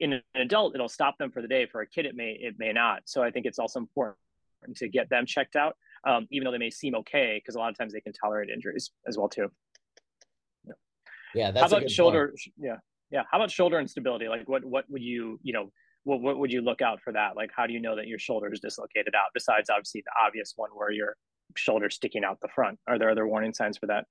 in 0.00 0.12
an 0.12 0.22
adult 0.34 0.74
it'll 0.74 0.88
stop 0.88 1.16
them 1.18 1.30
for 1.30 1.42
the 1.42 1.48
day 1.48 1.66
for 1.66 1.80
a 1.80 1.86
kid 1.86 2.06
it 2.06 2.14
may 2.14 2.36
it 2.40 2.54
may 2.58 2.72
not 2.72 3.00
so 3.04 3.22
i 3.22 3.30
think 3.30 3.46
it's 3.46 3.58
also 3.58 3.78
important 3.78 4.16
to 4.74 4.88
get 4.88 5.08
them 5.10 5.26
checked 5.26 5.56
out 5.56 5.76
um, 6.06 6.26
even 6.30 6.44
though 6.44 6.52
they 6.52 6.58
may 6.58 6.70
seem 6.70 6.94
okay 6.94 7.40
because 7.42 7.54
a 7.54 7.58
lot 7.58 7.70
of 7.70 7.78
times 7.78 7.92
they 7.92 8.00
can 8.00 8.12
tolerate 8.12 8.48
injuries 8.50 8.90
as 9.06 9.16
well 9.16 9.28
too 9.28 9.50
yeah, 10.66 10.72
yeah 11.34 11.50
that's 11.50 11.70
how 11.72 11.78
about 11.78 11.90
shoulder 11.90 12.28
point. 12.28 12.40
yeah 12.58 12.76
yeah 13.10 13.22
how 13.30 13.38
about 13.38 13.50
shoulder 13.50 13.78
instability 13.78 14.28
like 14.28 14.48
what 14.48 14.64
what 14.64 14.84
would 14.90 15.02
you 15.02 15.38
you 15.42 15.52
know 15.52 15.70
what, 16.06 16.20
what 16.20 16.38
would 16.38 16.52
you 16.52 16.62
look 16.62 16.82
out 16.82 17.00
for 17.02 17.12
that? 17.12 17.34
Like, 17.34 17.50
how 17.54 17.66
do 17.66 17.72
you 17.72 17.80
know 17.80 17.96
that 17.96 18.06
your 18.06 18.18
shoulder 18.20 18.50
is 18.52 18.60
dislocated 18.60 19.14
out? 19.16 19.30
Besides, 19.34 19.68
obviously, 19.68 20.04
the 20.06 20.12
obvious 20.24 20.52
one 20.54 20.70
where 20.72 20.92
your 20.92 21.16
shoulder 21.56 21.90
sticking 21.90 22.22
out 22.24 22.38
the 22.40 22.48
front. 22.48 22.78
Are 22.86 22.96
there 22.96 23.10
other 23.10 23.26
warning 23.26 23.52
signs 23.52 23.76
for 23.76 23.86
that? 23.86 24.04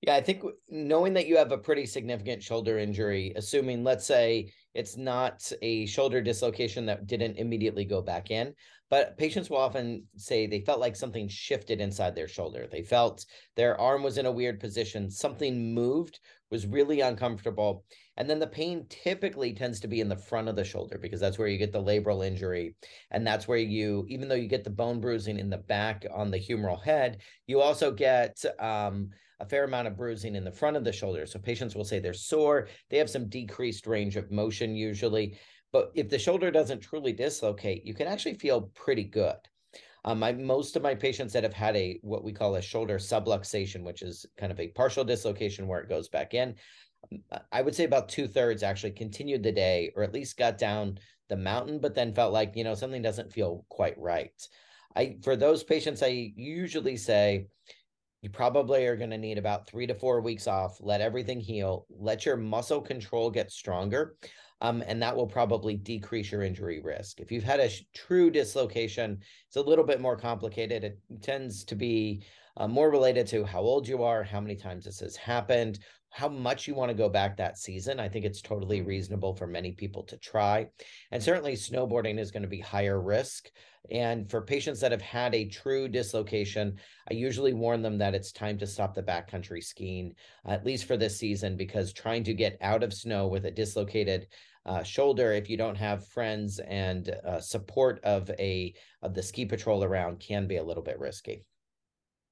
Yeah, 0.00 0.14
I 0.14 0.22
think 0.22 0.42
knowing 0.70 1.12
that 1.14 1.26
you 1.26 1.36
have 1.36 1.52
a 1.52 1.58
pretty 1.58 1.84
significant 1.84 2.42
shoulder 2.42 2.78
injury, 2.78 3.34
assuming, 3.36 3.84
let's 3.84 4.06
say, 4.06 4.52
it's 4.76 4.96
not 4.96 5.50
a 5.62 5.86
shoulder 5.86 6.20
dislocation 6.20 6.86
that 6.86 7.06
didn't 7.06 7.38
immediately 7.38 7.84
go 7.84 8.02
back 8.02 8.30
in, 8.30 8.54
but 8.88 9.18
patients 9.18 9.50
will 9.50 9.56
often 9.56 10.04
say 10.16 10.46
they 10.46 10.60
felt 10.60 10.78
like 10.78 10.94
something 10.94 11.28
shifted 11.28 11.80
inside 11.80 12.14
their 12.14 12.28
shoulder. 12.28 12.68
They 12.70 12.82
felt 12.82 13.24
their 13.56 13.80
arm 13.80 14.02
was 14.02 14.18
in 14.18 14.26
a 14.26 14.32
weird 14.32 14.60
position, 14.60 15.10
something 15.10 15.74
moved, 15.74 16.20
was 16.50 16.66
really 16.66 17.00
uncomfortable. 17.00 17.84
And 18.16 18.30
then 18.30 18.38
the 18.38 18.46
pain 18.46 18.86
typically 18.88 19.52
tends 19.52 19.80
to 19.80 19.88
be 19.88 20.00
in 20.00 20.08
the 20.08 20.16
front 20.16 20.48
of 20.48 20.56
the 20.56 20.64
shoulder 20.64 20.98
because 20.98 21.20
that's 21.20 21.38
where 21.38 21.48
you 21.48 21.58
get 21.58 21.72
the 21.72 21.82
labral 21.82 22.24
injury. 22.24 22.76
And 23.10 23.26
that's 23.26 23.48
where 23.48 23.58
you, 23.58 24.06
even 24.08 24.28
though 24.28 24.36
you 24.36 24.48
get 24.48 24.62
the 24.62 24.70
bone 24.70 25.00
bruising 25.00 25.38
in 25.38 25.50
the 25.50 25.58
back 25.58 26.06
on 26.14 26.30
the 26.30 26.38
humeral 26.38 26.82
head, 26.82 27.18
you 27.46 27.60
also 27.60 27.90
get 27.90 28.42
um, 28.60 29.10
a 29.40 29.46
fair 29.46 29.64
amount 29.64 29.88
of 29.88 29.96
bruising 29.96 30.34
in 30.34 30.44
the 30.44 30.52
front 30.52 30.76
of 30.76 30.84
the 30.84 30.92
shoulder. 30.92 31.26
So 31.26 31.38
patients 31.38 31.74
will 31.74 31.84
say 31.84 31.98
they're 31.98 32.12
sore, 32.12 32.68
they 32.90 32.98
have 32.98 33.10
some 33.10 33.28
decreased 33.28 33.86
range 33.86 34.16
of 34.16 34.30
motion 34.30 34.74
usually. 34.74 35.38
But 35.72 35.90
if 35.94 36.08
the 36.08 36.18
shoulder 36.18 36.50
doesn't 36.50 36.80
truly 36.80 37.12
dislocate, 37.12 37.84
you 37.84 37.94
can 37.94 38.06
actually 38.06 38.34
feel 38.34 38.70
pretty 38.74 39.04
good. 39.04 39.36
Um, 40.04 40.20
my, 40.20 40.32
most 40.32 40.76
of 40.76 40.82
my 40.82 40.94
patients 40.94 41.32
that 41.32 41.42
have 41.42 41.52
had 41.52 41.76
a 41.76 41.98
what 42.02 42.22
we 42.22 42.32
call 42.32 42.54
a 42.54 42.62
shoulder 42.62 42.96
subluxation, 42.96 43.82
which 43.82 44.02
is 44.02 44.24
kind 44.38 44.52
of 44.52 44.60
a 44.60 44.68
partial 44.68 45.04
dislocation 45.04 45.66
where 45.66 45.80
it 45.80 45.88
goes 45.88 46.08
back 46.08 46.32
in, 46.32 46.54
I 47.52 47.62
would 47.62 47.74
say 47.74 47.84
about 47.84 48.08
two 48.08 48.28
thirds 48.28 48.62
actually 48.62 48.92
continued 48.92 49.42
the 49.42 49.52
day 49.52 49.92
or 49.96 50.02
at 50.02 50.14
least 50.14 50.38
got 50.38 50.58
down 50.58 50.98
the 51.28 51.36
mountain, 51.36 51.80
but 51.80 51.94
then 51.94 52.14
felt 52.14 52.32
like, 52.32 52.56
you 52.56 52.64
know, 52.64 52.74
something 52.74 53.02
doesn't 53.02 53.32
feel 53.32 53.64
quite 53.68 53.98
right. 53.98 54.32
I, 54.94 55.16
for 55.22 55.36
those 55.36 55.62
patients, 55.62 56.02
I 56.02 56.32
usually 56.36 56.96
say, 56.96 57.48
you 58.22 58.30
probably 58.30 58.86
are 58.86 58.96
going 58.96 59.10
to 59.10 59.18
need 59.18 59.38
about 59.38 59.66
three 59.66 59.86
to 59.86 59.94
four 59.94 60.20
weeks 60.20 60.46
off. 60.46 60.78
Let 60.80 61.00
everything 61.00 61.40
heal. 61.40 61.86
Let 61.90 62.26
your 62.26 62.36
muscle 62.36 62.80
control 62.80 63.30
get 63.30 63.50
stronger. 63.50 64.16
Um, 64.62 64.82
and 64.86 65.02
that 65.02 65.14
will 65.14 65.26
probably 65.26 65.76
decrease 65.76 66.32
your 66.32 66.42
injury 66.42 66.80
risk. 66.82 67.20
If 67.20 67.30
you've 67.30 67.44
had 67.44 67.60
a 67.60 67.68
sh- 67.68 67.82
true 67.94 68.30
dislocation, 68.30 69.18
it's 69.46 69.56
a 69.56 69.60
little 69.60 69.84
bit 69.84 70.00
more 70.00 70.16
complicated. 70.16 70.82
It 70.82 70.98
tends 71.22 71.62
to 71.66 71.74
be 71.74 72.24
uh, 72.56 72.68
more 72.68 72.90
related 72.90 73.26
to 73.28 73.44
how 73.44 73.60
old 73.60 73.86
you 73.86 74.02
are, 74.02 74.22
how 74.22 74.40
many 74.40 74.56
times 74.56 74.84
this 74.84 75.00
has 75.00 75.16
happened, 75.16 75.78
how 76.10 76.28
much 76.28 76.66
you 76.66 76.74
want 76.74 76.88
to 76.88 76.96
go 76.96 77.08
back 77.08 77.36
that 77.36 77.58
season. 77.58 78.00
I 78.00 78.08
think 78.08 78.24
it's 78.24 78.40
totally 78.40 78.80
reasonable 78.80 79.34
for 79.34 79.46
many 79.46 79.72
people 79.72 80.02
to 80.04 80.16
try. 80.16 80.66
And 81.10 81.22
certainly 81.22 81.52
snowboarding 81.54 82.18
is 82.18 82.30
going 82.30 82.42
to 82.42 82.48
be 82.48 82.60
higher 82.60 83.00
risk. 83.00 83.50
And 83.90 84.28
for 84.30 84.40
patients 84.40 84.80
that 84.80 84.92
have 84.92 85.02
had 85.02 85.34
a 85.34 85.48
true 85.48 85.88
dislocation, 85.88 86.78
I 87.10 87.14
usually 87.14 87.52
warn 87.52 87.82
them 87.82 87.98
that 87.98 88.14
it's 88.14 88.32
time 88.32 88.56
to 88.58 88.66
stop 88.66 88.94
the 88.94 89.02
backcountry 89.02 89.62
skiing, 89.62 90.14
at 90.46 90.64
least 90.64 90.86
for 90.86 90.96
this 90.96 91.18
season, 91.18 91.56
because 91.56 91.92
trying 91.92 92.24
to 92.24 92.34
get 92.34 92.56
out 92.62 92.82
of 92.82 92.94
snow 92.94 93.28
with 93.28 93.44
a 93.44 93.50
dislocated 93.50 94.26
uh, 94.64 94.82
shoulder, 94.82 95.32
if 95.32 95.48
you 95.48 95.56
don't 95.56 95.76
have 95.76 96.08
friends 96.08 96.58
and 96.60 97.10
uh, 97.24 97.40
support 97.40 98.00
of 98.02 98.30
a 98.38 98.74
of 99.02 99.14
the 99.14 99.22
ski 99.22 99.44
patrol 99.44 99.84
around, 99.84 100.18
can 100.18 100.48
be 100.48 100.56
a 100.56 100.64
little 100.64 100.82
bit 100.82 100.98
risky. 100.98 101.44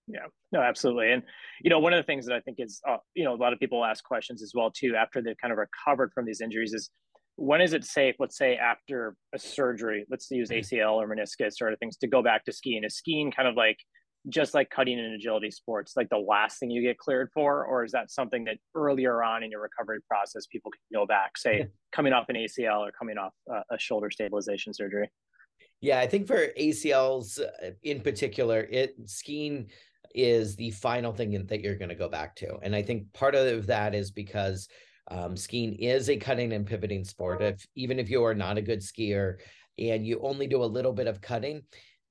Yeah, 0.06 0.26
no, 0.52 0.60
absolutely. 0.60 1.12
And, 1.12 1.22
you 1.62 1.70
know, 1.70 1.78
one 1.78 1.92
of 1.92 1.98
the 1.98 2.06
things 2.06 2.26
that 2.26 2.34
I 2.34 2.40
think 2.40 2.58
is, 2.60 2.80
uh, 2.88 2.98
you 3.14 3.24
know, 3.24 3.34
a 3.34 3.36
lot 3.36 3.52
of 3.52 3.58
people 3.58 3.84
ask 3.84 4.04
questions 4.04 4.42
as 4.42 4.52
well, 4.54 4.70
too, 4.70 4.94
after 4.96 5.22
they've 5.22 5.36
kind 5.40 5.52
of 5.52 5.58
recovered 5.58 6.12
from 6.12 6.26
these 6.26 6.40
injuries 6.40 6.74
is 6.74 6.90
when 7.36 7.60
is 7.60 7.72
it 7.72 7.84
safe, 7.84 8.16
let's 8.18 8.36
say 8.36 8.56
after 8.56 9.16
a 9.34 9.38
surgery, 9.38 10.04
let's 10.10 10.30
use 10.30 10.50
mm-hmm. 10.50 10.60
ACL 10.60 10.94
or 10.94 11.08
meniscus 11.08 11.54
sort 11.56 11.72
of 11.72 11.78
things 11.78 11.96
to 11.98 12.06
go 12.06 12.22
back 12.22 12.44
to 12.44 12.52
skiing? 12.52 12.84
Is 12.84 12.96
skiing 12.96 13.32
kind 13.32 13.48
of 13.48 13.56
like, 13.56 13.78
just 14.28 14.54
like 14.54 14.70
cutting 14.70 14.98
in 14.98 15.04
agility 15.12 15.50
sports, 15.50 15.94
like 15.96 16.08
the 16.08 16.16
last 16.16 16.58
thing 16.58 16.70
you 16.70 16.80
get 16.82 16.96
cleared 16.98 17.30
for? 17.34 17.64
Or 17.64 17.84
is 17.84 17.92
that 17.92 18.10
something 18.10 18.44
that 18.44 18.56
earlier 18.74 19.22
on 19.22 19.42
in 19.42 19.50
your 19.50 19.60
recovery 19.60 19.98
process, 20.08 20.46
people 20.46 20.70
can 20.70 20.98
go 20.98 21.06
back, 21.06 21.36
say 21.36 21.66
coming 21.92 22.12
off 22.12 22.26
an 22.28 22.36
ACL 22.36 22.86
or 22.86 22.92
coming 22.92 23.18
off 23.18 23.32
a 23.70 23.78
shoulder 23.78 24.10
stabilization 24.10 24.72
surgery? 24.72 25.10
Yeah, 25.80 25.98
I 25.98 26.06
think 26.06 26.26
for 26.26 26.48
ACLs 26.58 27.38
uh, 27.40 27.72
in 27.82 28.00
particular, 28.00 28.60
it 28.70 28.94
skiing 29.04 29.70
is 30.14 30.56
the 30.56 30.70
final 30.70 31.12
thing 31.12 31.32
that 31.46 31.60
you're 31.60 31.76
going 31.76 31.88
to 31.88 31.94
go 31.94 32.08
back 32.08 32.36
to. 32.36 32.56
And 32.62 32.74
I 32.74 32.82
think 32.82 33.12
part 33.12 33.34
of 33.34 33.66
that 33.66 33.94
is 33.94 34.10
because 34.10 34.68
um, 35.10 35.36
skiing 35.36 35.74
is 35.74 36.08
a 36.08 36.16
cutting 36.16 36.52
and 36.52 36.66
pivoting 36.66 37.04
sport. 37.04 37.42
If 37.42 37.66
even 37.74 37.98
if 37.98 38.08
you 38.08 38.24
are 38.24 38.34
not 38.34 38.58
a 38.58 38.62
good 38.62 38.80
skier 38.80 39.36
and 39.78 40.06
you 40.06 40.20
only 40.22 40.46
do 40.46 40.62
a 40.62 40.66
little 40.66 40.92
bit 40.92 41.08
of 41.08 41.20
cutting, 41.20 41.62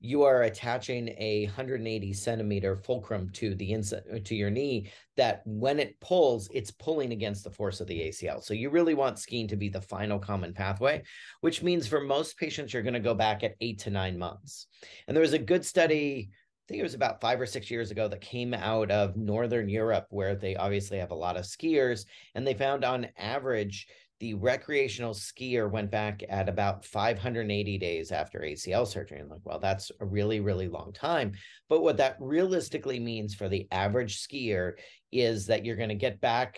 you 0.04 0.22
are 0.22 0.42
attaching 0.42 1.08
a 1.16 1.46
180 1.46 2.12
centimeter 2.12 2.76
fulcrum 2.76 3.30
to 3.30 3.54
the 3.54 3.72
inside 3.72 4.02
to 4.26 4.34
your 4.34 4.50
knee 4.50 4.90
that 5.16 5.40
when 5.46 5.80
it 5.80 5.98
pulls 6.00 6.46
it's 6.52 6.70
pulling 6.70 7.12
against 7.12 7.42
the 7.42 7.50
force 7.50 7.80
of 7.80 7.86
the 7.86 8.00
acl 8.00 8.42
so 8.42 8.52
you 8.52 8.68
really 8.68 8.92
want 8.92 9.18
skiing 9.18 9.48
to 9.48 9.56
be 9.56 9.70
the 9.70 9.80
final 9.80 10.18
common 10.18 10.52
pathway 10.52 11.02
which 11.40 11.62
means 11.62 11.86
for 11.86 12.02
most 12.02 12.36
patients 12.36 12.74
you're 12.74 12.82
going 12.82 12.92
to 12.92 13.00
go 13.00 13.14
back 13.14 13.42
at 13.42 13.54
eight 13.62 13.78
to 13.78 13.88
nine 13.88 14.18
months 14.18 14.66
and 15.08 15.16
there 15.16 15.22
was 15.22 15.32
a 15.32 15.38
good 15.38 15.64
study 15.64 16.28
I 16.64 16.66
think 16.68 16.80
it 16.80 16.84
was 16.84 16.94
about 16.94 17.20
five 17.20 17.38
or 17.38 17.44
six 17.44 17.70
years 17.70 17.90
ago 17.90 18.08
that 18.08 18.22
came 18.22 18.54
out 18.54 18.90
of 18.90 19.16
Northern 19.16 19.68
Europe, 19.68 20.06
where 20.08 20.34
they 20.34 20.56
obviously 20.56 20.96
have 20.98 21.10
a 21.10 21.14
lot 21.14 21.36
of 21.36 21.44
skiers. 21.44 22.06
And 22.34 22.46
they 22.46 22.54
found 22.54 22.86
on 22.86 23.08
average, 23.18 23.86
the 24.18 24.32
recreational 24.32 25.12
skier 25.12 25.70
went 25.70 25.90
back 25.90 26.22
at 26.26 26.48
about 26.48 26.82
580 26.86 27.76
days 27.76 28.10
after 28.12 28.40
ACL 28.40 28.86
surgery. 28.86 29.20
And 29.20 29.28
like, 29.28 29.42
well, 29.44 29.58
that's 29.58 29.92
a 30.00 30.06
really, 30.06 30.40
really 30.40 30.68
long 30.68 30.94
time. 30.94 31.32
But 31.68 31.82
what 31.82 31.98
that 31.98 32.16
realistically 32.18 32.98
means 32.98 33.34
for 33.34 33.50
the 33.50 33.68
average 33.70 34.26
skier 34.26 34.72
is 35.12 35.46
that 35.48 35.66
you're 35.66 35.76
going 35.76 35.90
to 35.90 35.94
get 35.94 36.18
back 36.22 36.56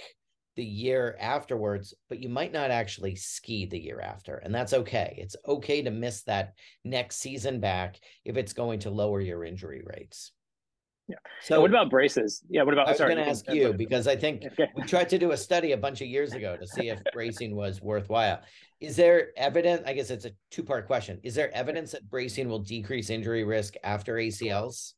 the 0.57 0.65
year 0.65 1.17
afterwards, 1.21 1.95
but 2.09 2.21
you 2.21 2.29
might 2.29 2.53
not 2.53 2.71
actually 2.71 3.15
ski 3.15 3.67
the 3.67 3.79
year 3.79 4.01
after. 4.01 4.37
And 4.37 4.55
that's 4.55 4.73
okay. 4.73 5.15
It's 5.19 5.37
okay 5.47 5.83
to 5.83 5.91
miss 5.91 6.23
that 6.23 6.55
next 6.85 7.19
season 7.19 7.61
back 7.61 8.01
if 8.25 8.37
it's 8.37 8.53
going 8.53 8.81
to 8.81 8.91
lower 8.91 9.21
your 9.21 9.45
injury 9.45 9.83
rates. 9.85 10.33
Yeah. 11.09 11.17
So 11.43 11.61
what 11.61 11.71
about 11.71 11.89
braces? 11.89 12.43
Yeah. 12.49 12.65
What 12.65 12.75
about? 12.75 12.89
I 12.89 12.93
was 12.93 12.99
going 12.99 13.17
to 13.17 13.29
ask 13.29 13.49
you 13.49 13.73
because 13.73 14.09
I 14.09 14.17
think 14.17 14.45
okay. 14.53 14.69
we 14.75 14.83
tried 14.83 15.09
to 15.11 15.19
do 15.19 15.31
a 15.31 15.37
study 15.37 15.71
a 15.71 15.77
bunch 15.77 16.01
of 16.01 16.09
years 16.09 16.33
ago 16.33 16.57
to 16.57 16.67
see 16.67 16.89
if 16.89 17.01
bracing 17.13 17.55
was 17.55 17.81
worthwhile. 17.81 18.41
Is 18.81 18.97
there 18.97 19.29
evidence? 19.37 19.83
I 19.87 19.93
guess 19.93 20.11
it's 20.11 20.25
a 20.25 20.33
two 20.51 20.65
part 20.65 20.89
question. 20.89 21.21
Is 21.23 21.37
there 21.37 21.55
evidence 21.55 21.93
that 21.93 22.11
bracing 22.11 22.49
will 22.49 22.59
decrease 22.59 23.09
injury 23.11 23.45
risk 23.45 23.75
after 23.85 24.15
ACLs? 24.15 24.95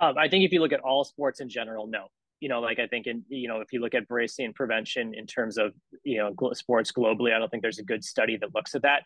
Um, 0.00 0.18
I 0.18 0.28
think 0.28 0.44
if 0.44 0.52
you 0.52 0.60
look 0.60 0.72
at 0.72 0.80
all 0.80 1.04
sports 1.04 1.40
in 1.40 1.48
general, 1.48 1.86
no. 1.86 2.08
You 2.40 2.48
know, 2.48 2.60
like 2.60 2.78
I 2.78 2.86
think 2.86 3.06
in 3.06 3.24
you 3.28 3.48
know 3.48 3.60
if 3.60 3.72
you 3.72 3.80
look 3.80 3.94
at 3.94 4.06
bracing 4.08 4.52
prevention 4.52 5.14
in 5.14 5.26
terms 5.26 5.58
of 5.58 5.72
you 6.04 6.18
know 6.18 6.52
sports 6.52 6.92
globally, 6.92 7.34
I 7.34 7.38
don't 7.38 7.50
think 7.50 7.62
there's 7.62 7.78
a 7.78 7.84
good 7.84 8.04
study 8.04 8.36
that 8.38 8.54
looks 8.54 8.74
at 8.74 8.82
that. 8.82 9.02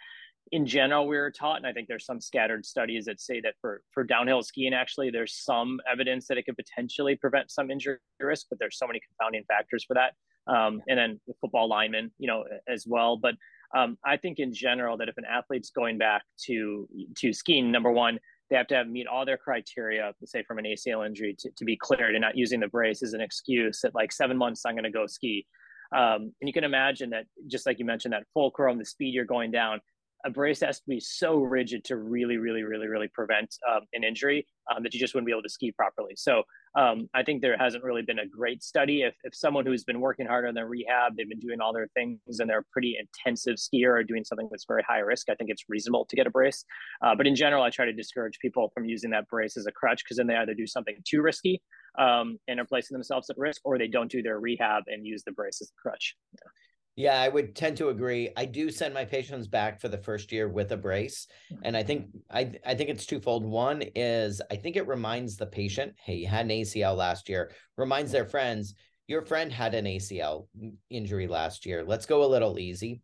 In 0.51 0.67
general 0.67 1.07
we 1.07 1.17
were 1.17 1.31
taught 1.31 1.57
and 1.59 1.67
i 1.67 1.73
think 1.73 1.89
there's 1.89 2.05
some 2.05 2.21
scattered 2.21 2.67
studies 2.67 3.05
that 3.07 3.21
say 3.21 3.41
that 3.41 3.55
for 3.61 3.81
for 3.91 4.03
downhill 4.05 4.43
skiing 4.43 4.75
actually 4.75 5.09
there's 5.09 5.35
some 5.35 5.81
evidence 5.91 6.27
that 6.27 6.37
it 6.37 6.45
could 6.45 6.57
potentially 6.57 7.15
prevent 7.17 7.51
some 7.51 7.71
injury 7.71 7.97
risk 8.21 8.49
but 8.51 8.59
there's 8.59 8.77
so 8.77 8.87
many 8.87 9.01
confounding 9.01 9.45
factors 9.45 9.85
for 9.85 9.95
that. 9.95 10.13
Um, 10.53 10.83
and 10.89 10.99
then 10.99 11.21
the 11.29 11.35
football 11.41 11.69
linemen 11.69 12.11
you 12.19 12.27
know 12.27 12.45
as 12.69 12.87
well. 12.87 13.17
But 13.17 13.37
um, 13.75 13.97
i 14.05 14.17
think 14.17 14.41
in 14.41 14.53
general 14.53 14.99
that 14.99 15.09
if 15.09 15.17
an 15.17 15.25
athlete's 15.25 15.71
going 15.71 15.97
back 15.97 16.23
to 16.47 16.89
to 17.17 17.33
skiing 17.33 17.71
number 17.71 17.91
one 17.91 18.19
they 18.53 18.59
have 18.59 18.67
to 18.67 18.75
have 18.75 18.87
meet 18.87 19.07
all 19.07 19.25
their 19.25 19.39
criteria 19.39 20.13
say 20.27 20.43
from 20.43 20.59
an 20.59 20.67
acl 20.67 21.07
injury 21.07 21.35
to, 21.39 21.51
to 21.57 21.65
be 21.65 21.77
cleared 21.77 22.15
and 22.15 22.21
not 22.21 22.37
using 22.37 22.61
the 22.61 22.69
brace 22.69 23.03
as 23.03 23.15
an 23.15 23.21
excuse 23.21 23.81
that 23.81 23.95
like 23.95 24.13
seven 24.13 24.37
months 24.37 24.63
i'm 24.67 24.75
going 24.75 24.85
to 24.85 24.91
go 24.91 25.07
ski. 25.07 25.47
Um, 25.95 26.33
and 26.41 26.49
you 26.49 26.53
can 26.55 26.65
imagine 26.65 27.11
that 27.11 27.27
just 27.49 27.67
like 27.67 27.79
you 27.79 27.85
mentioned 27.85 28.13
that 28.13 28.25
fulcrum 28.35 28.79
the 28.79 28.85
speed 28.85 29.15
you're 29.15 29.25
going 29.25 29.51
down 29.51 29.81
a 30.25 30.31
brace 30.31 30.61
has 30.61 30.79
to 30.79 30.89
be 30.89 31.01
so 31.01 31.39
rigid 31.39 31.85
to 31.85 31.97
really, 31.97 32.37
really, 32.37 32.63
really, 32.63 32.87
really 32.87 33.09
prevent 33.09 33.55
um, 33.71 33.83
an 33.93 34.05
injury 34.05 34.47
um, 34.71 34.83
that 34.83 34.95
you 34.95 35.01
just 35.01 35.15
wouldn't 35.15 35.27
be 35.27 35.33
able 35.33 35.43
to 35.43 35.49
ski 35.49 35.73
properly. 35.73 36.13
So 36.17 36.43
um, 36.79 37.09
I 37.15 37.23
think 37.23 37.43
there 37.43 37.57
hasn't 37.59 37.83
really 37.83 38.03
been 38.03 38.21
a 38.21 38.27
great 38.27 38.63
study. 38.63 39.03
If, 39.03 39.15
if 39.25 39.35
someone 39.35 39.67
who's 39.67 39.85
been 39.85 40.01
working 40.01 40.27
hard 40.27 40.47
on 40.47 40.55
their 40.55 40.67
rehab, 40.67 41.17
they've 41.17 41.29
been 41.29 41.41
doing 41.41 41.61
all 41.61 41.73
their 41.73 41.89
things 41.95 42.21
and 42.39 42.49
they're 42.49 42.61
a 42.61 42.65
pretty 42.73 42.97
intensive 42.99 43.57
skier 43.57 43.91
or 43.91 44.05
doing 44.05 44.25
something 44.25 44.49
that's 44.51 44.65
very 44.67 44.85
high 44.89 45.01
risk, 45.01 45.29
I 45.29 45.35
think 45.35 45.51
it's 45.51 45.65
reasonable 45.69 46.07
to 46.07 46.17
get 46.17 46.27
a 46.27 46.31
brace. 46.31 46.65
Uh, 47.05 47.15
but 47.15 47.27
in 47.27 47.35
general, 47.35 47.63
I 47.63 47.71
try 47.71 47.85
to 47.85 47.93
discourage 47.93 48.39
people 48.41 48.71
from 48.73 48.85
using 48.85 49.11
that 49.11 49.29
brace 49.29 49.57
as 49.57 49.67
a 49.67 49.73
crutch 49.73 50.03
because 50.05 50.17
then 50.17 50.27
they 50.29 50.37
either 50.37 50.55
do 50.55 50.67
something 50.67 50.97
too 51.05 51.21
risky 51.21 51.61
um, 51.99 52.39
and 52.49 52.61
are 52.61 52.65
placing 52.65 52.95
themselves 52.95 53.29
at 53.29 53.37
risk 53.37 53.61
or 53.65 53.77
they 53.77 53.89
don't 53.89 54.11
do 54.11 54.23
their 54.23 54.41
rehab 54.41 54.85
and 54.87 55.07
use 55.07 55.23
the 55.25 55.33
brace 55.33 55.61
as 55.61 55.69
a 55.69 55.81
crutch. 55.81 56.17
Yeah. 56.33 56.51
Yeah, 56.95 57.21
I 57.21 57.29
would 57.29 57.57
tend 57.57 57.79
to 57.79 57.89
agree. 57.89 58.31
I 58.37 58.45
do 58.45 58.71
send 58.71 58.93
my 58.93 59.07
patients 59.07 59.49
back 59.49 59.81
for 59.81 59.89
the 59.89 59.97
first 59.97 60.31
year 60.31 60.49
with 60.49 60.73
a 60.73 60.77
brace, 60.77 61.27
and 61.63 61.75
I 61.75 61.83
think 61.83 62.09
I 62.31 62.53
I 62.67 62.75
think 62.75 62.91
it's 62.91 63.07
twofold. 63.07 63.47
One 63.47 63.83
is 63.95 64.43
I 64.51 64.57
think 64.57 64.77
it 64.77 64.87
reminds 64.87 65.37
the 65.37 65.47
patient, 65.47 65.95
hey, 66.05 66.17
you 66.17 66.27
had 66.27 66.45
an 66.45 66.51
ACL 66.51 66.95
last 66.95 67.31
year. 67.31 67.51
Reminds 67.79 68.13
their 68.13 68.27
friends, 68.27 68.75
your 69.07 69.23
friend 69.23 69.51
had 69.51 69.75
an 69.75 69.87
ACL 69.87 70.49
injury 70.91 71.27
last 71.27 71.65
year. 71.65 71.83
Let's 71.83 72.05
go 72.05 72.25
a 72.25 72.29
little 72.29 72.59
easy. 72.59 73.01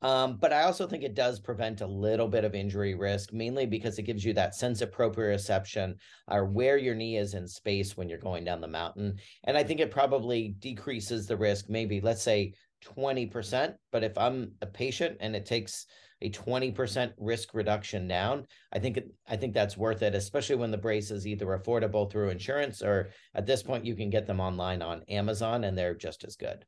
Um, 0.00 0.36
but 0.36 0.52
I 0.52 0.62
also 0.62 0.86
think 0.86 1.02
it 1.02 1.14
does 1.14 1.40
prevent 1.40 1.80
a 1.80 1.86
little 1.86 2.28
bit 2.28 2.44
of 2.44 2.54
injury 2.54 2.94
risk, 2.94 3.32
mainly 3.32 3.66
because 3.66 3.98
it 3.98 4.04
gives 4.04 4.24
you 4.24 4.32
that 4.34 4.54
sense 4.54 4.80
of 4.80 4.92
proprioception 4.92 5.94
or 6.28 6.44
where 6.44 6.76
your 6.76 6.94
knee 6.94 7.16
is 7.16 7.34
in 7.34 7.48
space 7.48 7.96
when 7.96 8.08
you're 8.08 8.18
going 8.18 8.44
down 8.44 8.60
the 8.60 8.68
mountain. 8.68 9.18
And 9.44 9.56
I 9.56 9.64
think 9.64 9.80
it 9.80 9.90
probably 9.90 10.54
decreases 10.60 11.26
the 11.26 11.36
risk, 11.36 11.68
maybe, 11.68 12.00
let's 12.00 12.22
say, 12.22 12.52
20%. 12.84 13.74
But 13.92 14.04
if 14.04 14.16
I'm 14.16 14.52
a 14.62 14.66
patient 14.66 15.18
and 15.20 15.34
it 15.34 15.46
takes 15.46 15.86
a 16.20 16.30
20% 16.30 17.12
risk 17.18 17.54
reduction 17.54 18.08
down, 18.08 18.46
I 18.72 18.78
think 18.78 18.96
it, 18.96 19.10
I 19.28 19.36
think 19.36 19.54
that's 19.54 19.76
worth 19.76 20.02
it, 20.02 20.14
especially 20.14 20.56
when 20.56 20.70
the 20.70 20.78
brace 20.78 21.10
is 21.10 21.26
either 21.26 21.46
affordable 21.46 22.10
through 22.10 22.30
insurance 22.30 22.82
or 22.82 23.10
at 23.34 23.46
this 23.46 23.62
point 23.62 23.84
you 23.84 23.94
can 23.94 24.10
get 24.10 24.26
them 24.26 24.40
online 24.40 24.82
on 24.82 25.02
Amazon 25.08 25.64
and 25.64 25.78
they're 25.78 25.94
just 25.94 26.24
as 26.24 26.36
good. 26.36 26.64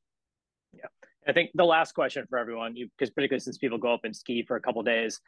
Yeah. 0.72 0.86
I 1.26 1.32
think 1.32 1.50
the 1.54 1.64
last 1.64 1.92
question 1.92 2.24
for 2.28 2.38
everyone, 2.38 2.74
because 2.74 3.10
particularly 3.10 3.40
since 3.40 3.58
people 3.58 3.78
go 3.78 3.92
up 3.92 4.04
and 4.04 4.14
ski 4.14 4.44
for 4.46 4.56
a 4.56 4.60
couple 4.60 4.82
days, 4.82 5.20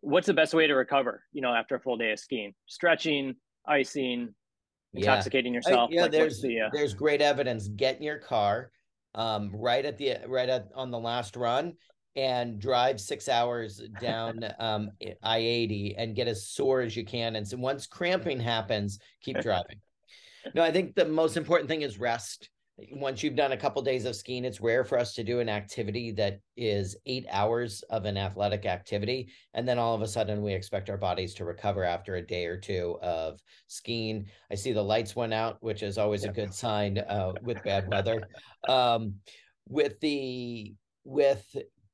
what's 0.00 0.26
the 0.26 0.34
best 0.34 0.54
way 0.54 0.66
to 0.66 0.74
recover, 0.74 1.22
you 1.32 1.40
know, 1.40 1.54
after 1.54 1.76
a 1.76 1.80
full 1.80 1.96
day 1.96 2.12
of 2.12 2.18
skiing? 2.18 2.54
Stretching, 2.66 3.36
icing, 3.66 4.34
intoxicating 4.92 5.52
yeah. 5.52 5.58
yourself. 5.58 5.90
Yeah, 5.92 6.02
like 6.02 6.12
there's 6.12 6.42
the, 6.42 6.62
uh... 6.62 6.68
there's 6.72 6.94
great 6.94 7.20
evidence. 7.20 7.68
Get 7.68 7.96
in 7.96 8.02
your 8.02 8.18
car, 8.18 8.70
um, 9.14 9.50
right 9.54 9.84
at 9.84 9.98
the 9.98 10.16
right 10.26 10.48
at 10.48 10.68
on 10.74 10.90
the 10.90 10.98
last 10.98 11.36
run 11.36 11.74
and 12.16 12.60
drive 12.60 13.00
six 13.00 13.28
hours 13.28 13.80
down 14.00 14.40
um, 14.58 14.90
I 15.22 15.38
eighty 15.38 15.94
and 15.96 16.16
get 16.16 16.28
as 16.28 16.48
sore 16.48 16.80
as 16.80 16.96
you 16.96 17.04
can. 17.04 17.36
And 17.36 17.46
so 17.46 17.56
once 17.56 17.86
cramping 17.86 18.40
happens, 18.40 18.98
keep 19.22 19.38
driving. 19.42 19.80
no, 20.54 20.62
I 20.62 20.72
think 20.72 20.94
the 20.94 21.04
most 21.04 21.36
important 21.36 21.68
thing 21.68 21.82
is 21.82 21.98
rest 21.98 22.50
once 22.92 23.22
you've 23.22 23.34
done 23.34 23.52
a 23.52 23.56
couple 23.56 23.82
days 23.82 24.04
of 24.04 24.14
skiing 24.14 24.44
it's 24.44 24.60
rare 24.60 24.84
for 24.84 24.98
us 24.98 25.14
to 25.14 25.24
do 25.24 25.40
an 25.40 25.48
activity 25.48 26.12
that 26.12 26.40
is 26.56 26.96
eight 27.06 27.26
hours 27.30 27.82
of 27.90 28.04
an 28.04 28.16
athletic 28.16 28.66
activity 28.66 29.28
and 29.54 29.66
then 29.66 29.78
all 29.78 29.94
of 29.94 30.02
a 30.02 30.06
sudden 30.06 30.42
we 30.42 30.52
expect 30.52 30.88
our 30.88 30.96
bodies 30.96 31.34
to 31.34 31.44
recover 31.44 31.82
after 31.82 32.16
a 32.16 32.26
day 32.26 32.46
or 32.46 32.56
two 32.56 32.96
of 33.02 33.40
skiing. 33.66 34.26
I 34.50 34.54
see 34.54 34.72
the 34.72 34.82
lights 34.82 35.16
went 35.16 35.34
out 35.34 35.56
which 35.60 35.82
is 35.82 35.98
always 35.98 36.24
a 36.24 36.32
good 36.32 36.54
sign 36.54 36.98
uh, 36.98 37.32
with 37.42 37.62
bad 37.64 37.88
weather. 37.90 38.22
Um, 38.68 39.14
with 39.68 39.98
the 40.00 40.74
with 41.04 41.44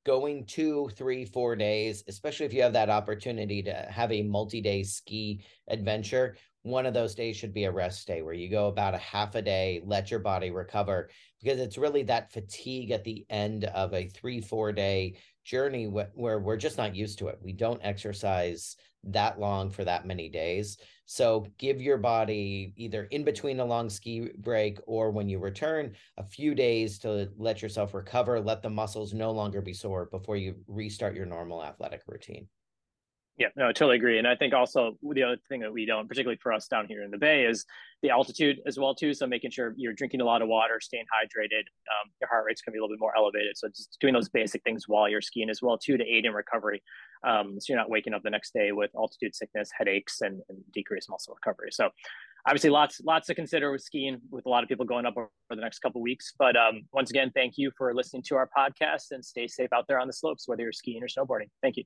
going 0.04 0.44
two 0.44 0.90
three 0.96 1.24
four 1.24 1.56
days 1.56 2.04
especially 2.08 2.44
if 2.44 2.52
you 2.52 2.60
have 2.60 2.74
that 2.74 2.90
opportunity 2.90 3.62
to 3.62 3.72
have 3.88 4.12
a 4.12 4.22
multi-day 4.22 4.82
ski 4.82 5.42
adventure 5.68 6.36
one 6.64 6.86
of 6.86 6.94
those 6.94 7.14
days 7.14 7.36
should 7.36 7.52
be 7.52 7.64
a 7.64 7.70
rest 7.70 8.06
day 8.06 8.22
where 8.22 8.32
you 8.32 8.48
go 8.48 8.68
about 8.68 8.94
a 8.94 8.98
half 8.98 9.34
a 9.34 9.42
day, 9.42 9.82
let 9.84 10.10
your 10.10 10.18
body 10.18 10.50
recover, 10.50 11.10
because 11.42 11.60
it's 11.60 11.76
really 11.76 12.02
that 12.04 12.32
fatigue 12.32 12.90
at 12.90 13.04
the 13.04 13.26
end 13.28 13.64
of 13.66 13.92
a 13.92 14.08
three, 14.08 14.40
four 14.40 14.72
day 14.72 15.14
journey 15.44 15.84
wh- 15.84 16.18
where 16.18 16.40
we're 16.40 16.56
just 16.56 16.78
not 16.78 16.96
used 16.96 17.18
to 17.18 17.28
it. 17.28 17.38
We 17.42 17.52
don't 17.52 17.84
exercise 17.84 18.76
that 19.04 19.38
long 19.38 19.70
for 19.70 19.84
that 19.84 20.06
many 20.06 20.30
days. 20.30 20.78
So 21.04 21.46
give 21.58 21.82
your 21.82 21.98
body 21.98 22.72
either 22.78 23.04
in 23.10 23.24
between 23.24 23.60
a 23.60 23.64
long 23.64 23.90
ski 23.90 24.30
break 24.38 24.78
or 24.86 25.10
when 25.10 25.28
you 25.28 25.38
return 25.40 25.92
a 26.16 26.24
few 26.24 26.54
days 26.54 26.98
to 27.00 27.28
let 27.36 27.60
yourself 27.60 27.92
recover, 27.92 28.40
let 28.40 28.62
the 28.62 28.70
muscles 28.70 29.12
no 29.12 29.32
longer 29.32 29.60
be 29.60 29.74
sore 29.74 30.06
before 30.06 30.38
you 30.38 30.54
restart 30.66 31.14
your 31.14 31.26
normal 31.26 31.62
athletic 31.62 32.00
routine. 32.06 32.48
Yeah, 33.36 33.48
no, 33.56 33.64
I 33.64 33.72
totally 33.72 33.96
agree. 33.96 34.18
And 34.18 34.28
I 34.28 34.36
think 34.36 34.54
also 34.54 34.96
the 35.02 35.24
other 35.24 35.36
thing 35.48 35.60
that 35.60 35.72
we 35.72 35.86
don't, 35.86 36.06
particularly 36.06 36.38
for 36.40 36.52
us 36.52 36.68
down 36.68 36.86
here 36.86 37.02
in 37.02 37.10
the 37.10 37.18
Bay, 37.18 37.44
is 37.44 37.64
the 38.00 38.10
altitude 38.10 38.60
as 38.64 38.78
well 38.78 38.94
too. 38.94 39.12
So 39.12 39.26
making 39.26 39.50
sure 39.50 39.74
you're 39.76 39.92
drinking 39.92 40.20
a 40.20 40.24
lot 40.24 40.40
of 40.40 40.46
water, 40.46 40.78
staying 40.80 41.06
hydrated. 41.06 41.62
Um, 41.90 42.12
your 42.20 42.28
heart 42.28 42.44
rate's 42.46 42.62
gonna 42.62 42.74
be 42.74 42.78
a 42.78 42.82
little 42.82 42.94
bit 42.94 43.00
more 43.00 43.16
elevated. 43.16 43.56
So 43.56 43.66
just 43.68 43.96
doing 44.00 44.14
those 44.14 44.28
basic 44.28 44.62
things 44.62 44.84
while 44.86 45.08
you're 45.08 45.20
skiing 45.20 45.50
as 45.50 45.60
well 45.62 45.76
too 45.76 45.96
to 45.96 46.04
aid 46.04 46.26
in 46.26 46.32
recovery. 46.32 46.80
Um, 47.26 47.58
so 47.58 47.72
you're 47.72 47.78
not 47.78 47.90
waking 47.90 48.14
up 48.14 48.22
the 48.22 48.30
next 48.30 48.54
day 48.54 48.70
with 48.70 48.92
altitude 48.94 49.34
sickness, 49.34 49.68
headaches, 49.76 50.20
and, 50.20 50.40
and 50.48 50.58
decreased 50.72 51.10
muscle 51.10 51.34
recovery. 51.34 51.70
So 51.72 51.90
obviously 52.46 52.70
lots 52.70 53.00
lots 53.00 53.26
to 53.26 53.34
consider 53.34 53.72
with 53.72 53.82
skiing 53.82 54.20
with 54.30 54.46
a 54.46 54.48
lot 54.48 54.62
of 54.62 54.68
people 54.68 54.84
going 54.84 55.06
up 55.06 55.16
over 55.16 55.28
the 55.50 55.56
next 55.56 55.80
couple 55.80 56.00
weeks. 56.00 56.34
But 56.38 56.54
um, 56.56 56.82
once 56.92 57.10
again, 57.10 57.32
thank 57.34 57.54
you 57.56 57.72
for 57.76 57.92
listening 57.94 58.22
to 58.28 58.36
our 58.36 58.48
podcast 58.56 59.10
and 59.10 59.24
stay 59.24 59.48
safe 59.48 59.72
out 59.72 59.86
there 59.88 59.98
on 59.98 60.06
the 60.06 60.12
slopes, 60.12 60.46
whether 60.46 60.62
you're 60.62 60.72
skiing 60.72 61.02
or 61.02 61.08
snowboarding. 61.08 61.48
Thank 61.60 61.78
you. 61.78 61.84